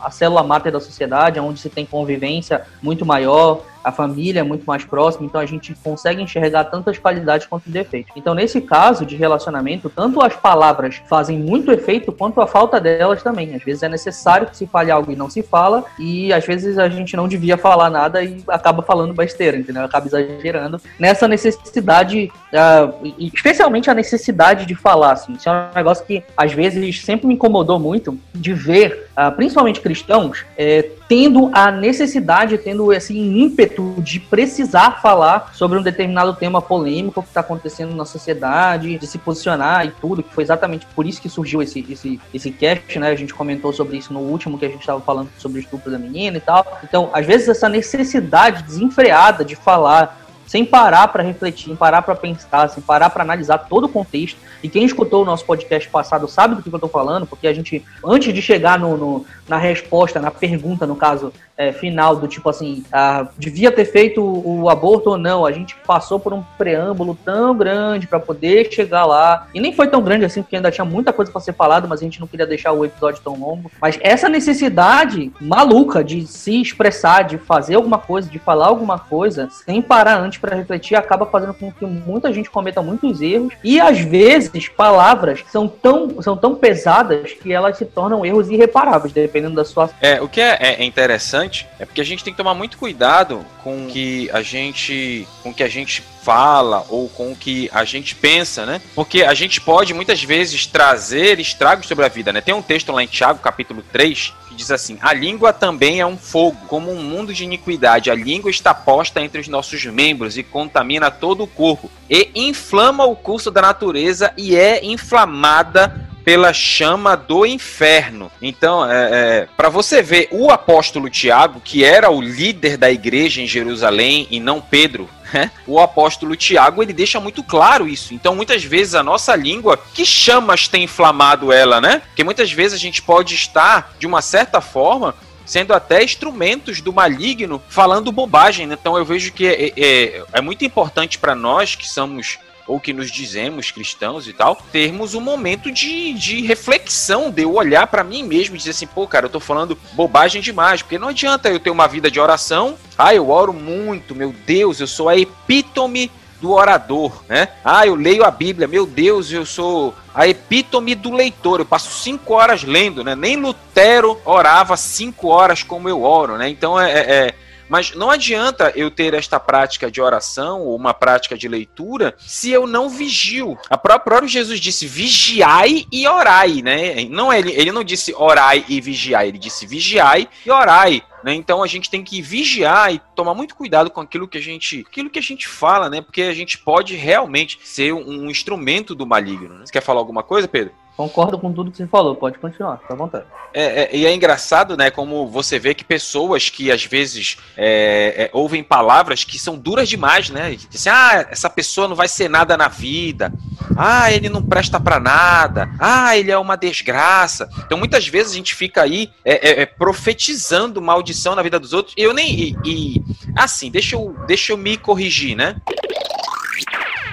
a 0.00 0.10
célula 0.10 0.42
máter 0.42 0.72
da 0.72 0.80
sociedade, 0.80 1.38
é 1.38 1.42
onde 1.42 1.60
se 1.60 1.68
tem 1.68 1.86
convivência 1.86 2.62
muito 2.82 3.06
maior, 3.06 3.62
a 3.82 3.90
família 3.90 4.40
é 4.40 4.42
muito 4.42 4.64
mais 4.64 4.84
próxima, 4.84 5.24
então 5.24 5.40
a 5.40 5.46
gente 5.46 5.74
consegue 5.82 6.22
enxergar 6.22 6.64
tantas 6.64 6.98
qualidades 6.98 7.46
quanto 7.46 7.70
defeitos. 7.70 8.12
Então, 8.14 8.34
nesse 8.34 8.60
caso 8.60 9.06
de 9.06 9.16
relacionamento, 9.16 9.88
tanto 9.88 10.20
as 10.20 10.36
palavras 10.36 11.00
fazem 11.08 11.38
muito 11.38 11.72
efeito 11.72 12.12
quanto 12.12 12.40
a 12.40 12.46
falta 12.46 12.80
delas 12.80 13.22
também. 13.22 13.54
Às 13.54 13.62
vezes 13.62 13.82
é 13.82 13.88
necessário 13.88 14.46
que 14.48 14.56
se 14.56 14.66
fale 14.66 14.90
algo 14.90 15.10
e 15.10 15.16
não 15.16 15.30
se 15.30 15.42
fala, 15.42 15.84
e 15.98 16.32
às 16.32 16.44
vezes 16.44 16.78
a 16.78 16.88
gente 16.88 17.16
não 17.16 17.26
devia 17.26 17.56
falar 17.56 17.88
nada 17.88 18.22
e 18.22 18.42
acaba 18.48 18.82
falando 18.82 19.14
besteira, 19.14 19.56
entendeu? 19.56 19.84
Acaba 19.84 20.06
exagerando 20.06 20.80
nessa 20.98 21.26
necessidade, 21.26 22.30
uh, 22.52 23.14
especialmente 23.18 23.90
a 23.90 23.94
necessidade 23.94 24.66
de 24.66 24.74
falar, 24.74 25.12
assim. 25.12 25.32
Isso 25.32 25.48
é 25.48 25.52
um 25.52 25.74
negócio 25.74 26.04
que 26.04 26.22
às 26.50 26.56
vezes 26.56 27.02
sempre 27.02 27.26
me 27.26 27.34
incomodou 27.34 27.78
muito 27.78 28.18
de 28.34 28.52
ver, 28.52 29.08
uh, 29.16 29.34
principalmente 29.34 29.80
cristãos, 29.80 30.44
é, 30.58 30.90
tendo 31.08 31.50
a 31.52 31.70
necessidade, 31.70 32.58
tendo 32.58 32.92
esse 32.92 33.16
ímpeto 33.16 33.94
de 33.98 34.20
precisar 34.20 35.00
falar 35.00 35.52
sobre 35.54 35.78
um 35.78 35.82
determinado 35.82 36.34
tema 36.34 36.60
polêmico 36.60 37.22
que 37.22 37.28
está 37.28 37.40
acontecendo 37.40 37.94
na 37.94 38.04
sociedade, 38.04 38.98
de 38.98 39.06
se 39.06 39.18
posicionar 39.18 39.86
e 39.86 39.90
tudo, 40.00 40.22
que 40.22 40.34
foi 40.34 40.44
exatamente 40.44 40.86
por 40.94 41.06
isso 41.06 41.20
que 41.20 41.28
surgiu 41.28 41.62
esse, 41.62 41.84
esse, 41.88 42.20
esse 42.32 42.50
cast, 42.50 42.98
né? 42.98 43.08
A 43.08 43.16
gente 43.16 43.34
comentou 43.34 43.72
sobre 43.72 43.96
isso 43.96 44.12
no 44.12 44.20
último 44.20 44.58
que 44.58 44.66
a 44.66 44.68
gente 44.68 44.80
estava 44.80 45.00
falando 45.00 45.30
sobre 45.38 45.58
o 45.58 45.60
estupro 45.60 45.90
da 45.90 45.98
menina 45.98 46.36
e 46.36 46.40
tal. 46.40 46.78
Então, 46.84 47.10
às 47.12 47.26
vezes, 47.26 47.48
essa 47.48 47.68
necessidade 47.68 48.62
desenfreada 48.62 49.44
de 49.44 49.56
falar 49.56 50.19
sem 50.50 50.64
parar 50.64 51.06
para 51.06 51.22
refletir, 51.22 51.66
sem 51.66 51.76
parar 51.76 52.02
para 52.02 52.16
pensar, 52.16 52.68
sem 52.68 52.82
parar 52.82 53.08
para 53.08 53.22
analisar 53.22 53.56
todo 53.56 53.84
o 53.84 53.88
contexto. 53.88 54.36
E 54.64 54.68
quem 54.68 54.84
escutou 54.84 55.22
o 55.22 55.24
nosso 55.24 55.44
podcast 55.44 55.88
passado 55.88 56.26
sabe 56.26 56.56
do 56.56 56.62
que 56.62 56.68
eu 56.68 56.74
estou 56.74 56.90
falando, 56.90 57.24
porque 57.24 57.46
a 57.46 57.54
gente, 57.54 57.84
antes 58.04 58.34
de 58.34 58.42
chegar 58.42 58.76
no, 58.76 58.96
no 58.96 59.26
na 59.48 59.58
resposta, 59.58 60.20
na 60.20 60.30
pergunta, 60.30 60.86
no 60.86 60.96
caso, 60.96 61.32
é, 61.60 61.72
final, 61.72 62.16
do 62.16 62.26
tipo 62.26 62.48
assim, 62.48 62.82
ah, 62.90 63.28
devia 63.36 63.70
ter 63.70 63.84
feito 63.84 64.22
o, 64.22 64.62
o, 64.62 64.70
aborto 64.70 65.10
ou 65.10 65.18
não, 65.18 65.44
a 65.44 65.52
gente 65.52 65.76
passou 65.86 66.18
por 66.18 66.32
um 66.32 66.42
preâmbulo 66.56 67.18
tão 67.22 67.54
grande 67.54 68.06
para 68.06 68.18
poder 68.18 68.72
chegar 68.72 69.04
lá. 69.04 69.46
E 69.52 69.60
nem 69.60 69.74
foi 69.74 69.86
tão 69.86 70.00
grande 70.02 70.24
assim, 70.24 70.40
porque 70.40 70.56
ainda 70.56 70.70
tinha 70.70 70.86
muita 70.86 71.12
coisa 71.12 71.30
para 71.30 71.40
ser 71.40 71.52
falado, 71.52 71.86
mas 71.86 72.00
a 72.00 72.04
gente 72.04 72.18
não 72.18 72.26
queria 72.26 72.46
deixar 72.46 72.72
o 72.72 72.82
episódio 72.82 73.20
tão 73.22 73.38
longo. 73.38 73.70
Mas 73.78 73.98
essa 74.00 74.26
necessidade 74.26 75.30
maluca 75.38 76.02
de 76.02 76.26
se 76.26 76.62
expressar, 76.62 77.24
de 77.24 77.36
fazer 77.36 77.74
alguma 77.74 77.98
coisa, 77.98 78.30
de 78.30 78.38
falar 78.38 78.68
alguma 78.68 78.98
coisa, 78.98 79.48
sem 79.50 79.82
parar 79.82 80.18
antes 80.18 80.38
para 80.40 80.56
refletir, 80.56 80.94
acaba 80.96 81.26
fazendo 81.26 81.54
com 81.54 81.70
que 81.70 81.84
muita 81.84 82.32
gente 82.32 82.50
cometa 82.50 82.82
muitos 82.82 83.20
erros. 83.20 83.52
E 83.62 83.80
às 83.80 84.00
vezes, 84.00 84.68
palavras 84.68 85.44
são 85.50 85.68
tão, 85.68 86.22
são 86.22 86.36
tão 86.36 86.54
pesadas 86.54 87.32
que 87.32 87.52
elas 87.52 87.76
se 87.76 87.84
tornam 87.84 88.24
erros 88.24 88.50
irreparáveis, 88.50 89.12
dependendo 89.12 89.54
da 89.54 89.64
situação. 89.64 89.94
É, 90.00 90.20
o 90.20 90.28
que 90.28 90.40
é, 90.40 90.56
é 90.60 90.84
interessante 90.84 91.66
é 91.78 91.84
porque 91.84 92.00
a 92.00 92.04
gente 92.04 92.24
tem 92.24 92.32
que 92.32 92.36
tomar 92.36 92.54
muito 92.54 92.78
cuidado 92.78 93.44
com 93.62 93.86
que 93.86 94.30
a 94.32 94.42
gente, 94.42 95.26
com 95.42 95.52
que 95.52 95.62
a 95.62 95.68
gente 95.68 96.02
fala 96.22 96.84
ou 96.88 97.08
com 97.08 97.32
o 97.32 97.36
que 97.36 97.70
a 97.72 97.84
gente 97.84 98.14
pensa, 98.14 98.66
né? 98.66 98.80
Porque 98.94 99.22
a 99.22 99.34
gente 99.34 99.60
pode 99.60 99.94
muitas 99.94 100.22
vezes 100.22 100.66
trazer 100.66 101.40
estragos 101.40 101.86
sobre 101.86 102.04
a 102.04 102.08
vida, 102.08 102.32
né? 102.32 102.40
Tem 102.40 102.54
um 102.54 102.62
texto 102.62 102.92
lá 102.92 103.02
em 103.02 103.06
Tiago, 103.06 103.40
capítulo 103.40 103.82
3, 103.92 104.32
que 104.48 104.54
diz 104.54 104.70
assim: 104.70 104.98
"A 105.00 105.12
língua 105.12 105.52
também 105.52 106.00
é 106.00 106.06
um 106.06 106.16
fogo, 106.16 106.58
como 106.68 106.92
um 106.92 107.02
mundo 107.02 107.32
de 107.32 107.44
iniquidade. 107.44 108.10
A 108.10 108.14
língua 108.14 108.50
está 108.50 108.74
posta 108.74 109.20
entre 109.20 109.40
os 109.40 109.48
nossos 109.48 109.84
membros 109.86 110.36
e 110.36 110.42
contamina 110.42 111.10
todo 111.10 111.44
o 111.44 111.46
corpo 111.46 111.90
e 112.08 112.30
inflama 112.34 113.04
o 113.04 113.16
curso 113.16 113.50
da 113.50 113.62
natureza 113.62 114.32
e 114.36 114.56
é 114.56 114.84
inflamada 114.84 116.09
pela 116.24 116.52
chama 116.52 117.16
do 117.16 117.46
inferno. 117.46 118.30
Então, 118.40 118.88
é, 118.90 119.08
é 119.10 119.48
para 119.56 119.68
você 119.68 120.02
ver, 120.02 120.28
o 120.30 120.50
apóstolo 120.50 121.08
Tiago, 121.08 121.60
que 121.60 121.84
era 121.84 122.10
o 122.10 122.20
líder 122.20 122.76
da 122.76 122.90
igreja 122.90 123.40
em 123.40 123.46
Jerusalém 123.46 124.26
e 124.30 124.38
não 124.38 124.60
Pedro, 124.60 125.08
né? 125.32 125.50
o 125.66 125.78
apóstolo 125.78 126.36
Tiago 126.36 126.82
ele 126.82 126.92
deixa 126.92 127.20
muito 127.20 127.42
claro 127.42 127.88
isso. 127.88 128.14
Então, 128.14 128.34
muitas 128.34 128.64
vezes 128.64 128.94
a 128.94 129.02
nossa 129.02 129.34
língua, 129.34 129.78
que 129.94 130.04
chamas 130.04 130.68
tem 130.68 130.84
inflamado 130.84 131.52
ela, 131.52 131.80
né? 131.80 132.02
Porque 132.06 132.24
muitas 132.24 132.52
vezes 132.52 132.74
a 132.74 132.80
gente 132.80 133.02
pode 133.02 133.34
estar, 133.34 133.94
de 133.98 134.06
uma 134.06 134.22
certa 134.22 134.60
forma, 134.60 135.14
sendo 135.50 135.74
até 135.74 136.04
instrumentos 136.04 136.80
do 136.80 136.92
maligno 136.92 137.60
falando 137.68 138.12
bobagem. 138.12 138.70
Então 138.70 138.96
eu 138.96 139.04
vejo 139.04 139.32
que 139.32 139.46
é, 139.46 139.72
é, 139.76 140.22
é 140.32 140.40
muito 140.40 140.64
importante 140.64 141.18
para 141.18 141.34
nós 141.34 141.74
que 141.74 141.88
somos 141.88 142.38
ou 142.66 142.80
que 142.80 142.92
nos 142.92 143.10
dizemos 143.10 143.70
cristãos 143.70 144.28
e 144.28 144.32
tal, 144.32 144.56
termos 144.72 145.14
um 145.14 145.20
momento 145.20 145.70
de, 145.70 146.12
de 146.14 146.40
reflexão, 146.42 147.30
de 147.30 147.42
eu 147.42 147.54
olhar 147.54 147.86
para 147.86 148.04
mim 148.04 148.22
mesmo 148.22 148.54
e 148.54 148.58
dizer 148.58 148.70
assim, 148.70 148.86
pô, 148.86 149.06
cara, 149.06 149.26
eu 149.26 149.30
tô 149.30 149.40
falando 149.40 149.78
bobagem 149.92 150.40
demais, 150.40 150.82
porque 150.82 150.98
não 150.98 151.08
adianta 151.08 151.48
eu 151.48 151.60
ter 151.60 151.70
uma 151.70 151.88
vida 151.88 152.10
de 152.10 152.20
oração, 152.20 152.76
ah, 152.96 153.14
eu 153.14 153.30
oro 153.30 153.52
muito, 153.52 154.14
meu 154.14 154.34
Deus, 154.46 154.80
eu 154.80 154.86
sou 154.86 155.08
a 155.08 155.16
epítome 155.16 156.10
do 156.40 156.52
orador, 156.52 157.22
né? 157.28 157.48
Ah, 157.64 157.86
eu 157.86 157.94
leio 157.94 158.24
a 158.24 158.30
Bíblia, 158.30 158.66
meu 158.66 158.86
Deus, 158.86 159.30
eu 159.30 159.44
sou 159.44 159.94
a 160.14 160.26
epítome 160.26 160.94
do 160.94 161.12
leitor. 161.12 161.60
Eu 161.60 161.66
passo 161.66 161.90
cinco 162.02 162.32
horas 162.34 162.64
lendo, 162.64 163.04
né? 163.04 163.14
Nem 163.14 163.36
Lutero 163.36 164.18
orava 164.24 164.76
cinco 164.76 165.28
horas 165.28 165.62
como 165.62 165.88
eu 165.88 166.02
oro, 166.02 166.38
né? 166.38 166.48
Então 166.48 166.80
é, 166.80 166.92
é, 166.92 167.00
é 167.00 167.34
mas 167.70 167.94
não 167.94 168.10
adianta 168.10 168.72
eu 168.74 168.90
ter 168.90 169.14
esta 169.14 169.38
prática 169.38 169.90
de 169.90 170.02
oração 170.02 170.62
ou 170.62 170.76
uma 170.76 170.92
prática 170.92 171.38
de 171.38 171.48
leitura 171.48 172.14
se 172.18 172.50
eu 172.50 172.66
não 172.66 172.88
vigio. 172.88 173.56
A 173.70 173.78
própria 173.78 174.26
Jesus 174.26 174.60
disse 174.60 174.86
vigiai 174.86 175.86
e 175.90 176.06
orai, 176.06 176.60
né? 176.62 177.04
Não 177.08 177.32
ele, 177.32 177.52
ele 177.52 177.70
não 177.70 177.84
disse 177.84 178.12
orai 178.14 178.64
e 178.68 178.80
vigiai, 178.80 179.28
ele 179.28 179.38
disse 179.38 179.66
vigiai 179.66 180.28
e 180.44 180.50
orai. 180.50 181.02
Né? 181.22 181.34
Então 181.34 181.62
a 181.62 181.66
gente 181.66 181.90
tem 181.90 182.02
que 182.02 182.20
vigiar 182.20 182.94
e 182.94 183.00
tomar 183.14 183.34
muito 183.34 183.54
cuidado 183.54 183.90
com 183.90 184.00
aquilo 184.00 184.26
que 184.26 184.38
a 184.38 184.42
gente, 184.42 184.84
aquilo 184.88 185.10
que 185.10 185.18
a 185.18 185.22
gente 185.22 185.46
fala, 185.46 185.88
né? 185.88 186.00
Porque 186.00 186.22
a 186.22 186.34
gente 186.34 186.58
pode 186.58 186.96
realmente 186.96 187.58
ser 187.62 187.92
um, 187.92 188.24
um 188.24 188.30
instrumento 188.30 188.94
do 188.94 189.06
maligno. 189.06 189.58
Né? 189.58 189.66
Você 189.66 189.72
quer 189.72 189.82
falar 189.82 190.00
alguma 190.00 190.22
coisa, 190.22 190.48
Pedro? 190.48 190.72
Concordo 191.00 191.38
com 191.38 191.50
tudo 191.50 191.70
que 191.70 191.78
você 191.78 191.86
falou, 191.86 192.14
pode 192.14 192.38
continuar, 192.38 192.76
fica 192.76 192.92
à 192.92 192.96
vontade. 192.96 193.24
É, 193.54 193.84
é, 193.84 193.96
e 193.96 194.04
é 194.04 194.14
engraçado, 194.14 194.76
né, 194.76 194.90
como 194.90 195.26
você 195.28 195.58
vê 195.58 195.72
que 195.72 195.82
pessoas 195.82 196.50
que 196.50 196.70
às 196.70 196.84
vezes 196.84 197.38
é, 197.56 198.24
é 198.24 198.30
ouvem 198.34 198.62
palavras 198.62 199.24
que 199.24 199.38
são 199.38 199.56
duras 199.56 199.88
demais, 199.88 200.28
né? 200.28 200.54
Dizem, 200.68 200.92
ah, 200.92 201.26
essa 201.30 201.48
pessoa 201.48 201.88
não 201.88 201.96
vai 201.96 202.06
ser 202.06 202.28
nada 202.28 202.54
na 202.54 202.68
vida. 202.68 203.32
Ah, 203.78 204.12
ele 204.12 204.28
não 204.28 204.42
presta 204.42 204.78
para 204.78 205.00
nada. 205.00 205.70
Ah, 205.78 206.18
ele 206.18 206.30
é 206.30 206.36
uma 206.36 206.54
desgraça. 206.54 207.48
Então 207.64 207.78
muitas 207.78 208.06
vezes 208.06 208.32
a 208.32 208.36
gente 208.36 208.54
fica 208.54 208.82
aí 208.82 209.10
é, 209.24 209.62
é, 209.62 209.64
profetizando 209.64 210.82
maldição 210.82 211.34
na 211.34 211.40
vida 211.40 211.58
dos 211.58 211.72
outros. 211.72 211.94
Eu 211.96 212.12
nem. 212.12 212.30
E, 212.30 212.56
e, 212.62 213.04
assim, 213.34 213.70
deixa 213.70 213.96
eu, 213.96 214.14
deixa 214.26 214.52
eu 214.52 214.58
me 214.58 214.76
corrigir, 214.76 215.34
né? 215.34 215.56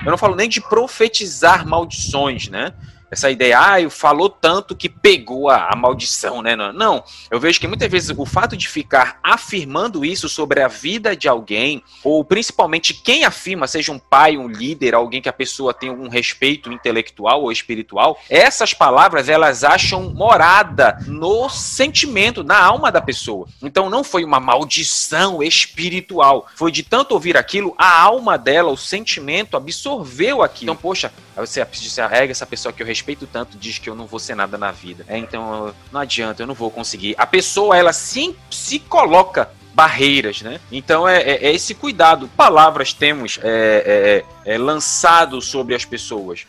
Eu 0.03 0.12
não 0.12 0.17
falo 0.17 0.36
nem 0.36 0.50
de 0.50 0.60
profetizar 0.60 1.65
maldições, 1.65 2.50
né? 2.50 2.74
Essa 3.10 3.32
ideia, 3.32 3.58
ah, 3.58 3.90
falou 3.90 4.30
tanto 4.30 4.76
que 4.76 4.90
pegou 4.90 5.50
a, 5.50 5.70
a, 5.72 5.76
maldição, 5.76 6.42
né? 6.42 6.56
Não, 6.56 7.04
eu 7.32 7.40
vejo 7.40 7.60
que 7.60 7.68
muitas 7.68 7.90
vezes 7.90 8.16
o 8.16 8.26
fato 8.26 8.56
de 8.56 8.68
ficar 8.68 9.20
afirmando 9.24 10.04
isso 10.04 10.28
sobre 10.28 10.62
a 10.62 10.68
vida 10.68 11.16
de 11.16 11.28
alguém, 11.28 11.84
ou 12.04 12.24
principalmente 12.24 12.94
quem 12.94 13.24
afirma, 13.24 13.68
seja 13.68 13.92
um 13.92 14.00
pai, 14.00 14.38
um 14.38 14.48
líder, 14.48 14.94
alguém 14.94 15.22
que 15.22 15.30
a 15.30 15.34
pessoa 15.34 15.74
tem 15.74 15.90
algum 15.90 16.10
respeito 16.10 16.72
intelectual 16.72 17.44
ou 17.44 17.52
espiritual, 17.52 18.20
essas 18.30 18.74
palavras 18.74 19.30
elas 19.30 19.64
acham 19.64 20.14
morada 20.14 20.98
no 21.08 21.50
sentimento, 21.50 22.44
na 22.44 22.60
alma 22.60 22.92
da 22.92 23.02
pessoa. 23.02 23.48
Então 23.62 23.90
não 23.90 24.04
foi 24.04 24.24
uma 24.24 24.40
maldição 24.40 25.42
espiritual, 25.42 26.48
foi 26.56 26.72
de 26.72 26.84
tanto 26.84 27.14
ouvir 27.14 27.38
aquilo, 27.38 27.74
a 27.78 28.02
alma 28.02 28.38
dela, 28.38 28.72
o 28.72 28.78
sentimento 28.78 29.56
absorveu 29.56 30.44
aquilo. 30.44 30.72
Então, 30.72 30.76
poxa, 30.76 31.12
você 31.36 31.66
disse, 31.72 32.02
ah, 32.02 32.10
essa 32.12 32.46
pessoa 32.46 32.74
que 32.74 32.82
eu 32.82 32.88
respeito 32.88 32.97
tanto 33.27 33.58
diz 33.58 33.77
que 33.77 33.89
eu 33.89 33.96
não 33.96 34.06
vou 34.06 34.20
ser 34.20 34.36
nada 34.36 34.58
na 34.58 34.72
vida. 34.72 35.06
É, 35.08 35.18
então, 35.18 35.74
não 35.92 36.01
adianta, 36.01 36.42
eu 36.42 36.48
não 36.48 36.54
vou 36.54 36.72
conseguir. 36.72 37.16
A 37.18 37.25
pessoa, 37.25 37.77
ela 37.77 37.94
se, 37.94 38.36
se 38.50 38.80
coloca 38.80 39.50
barreiras, 39.74 40.42
né? 40.42 40.60
Então 40.72 41.08
é, 41.08 41.22
é, 41.22 41.46
é 41.46 41.54
esse 41.54 41.75
cuidado. 41.75 42.27
Palavras 42.36 42.94
temos 42.94 43.39
é, 43.44 44.24
é, 44.46 44.54
é 44.56 44.58
lançado 44.58 45.39
sobre 45.39 45.75
as 45.75 45.86
pessoas. 45.86 46.48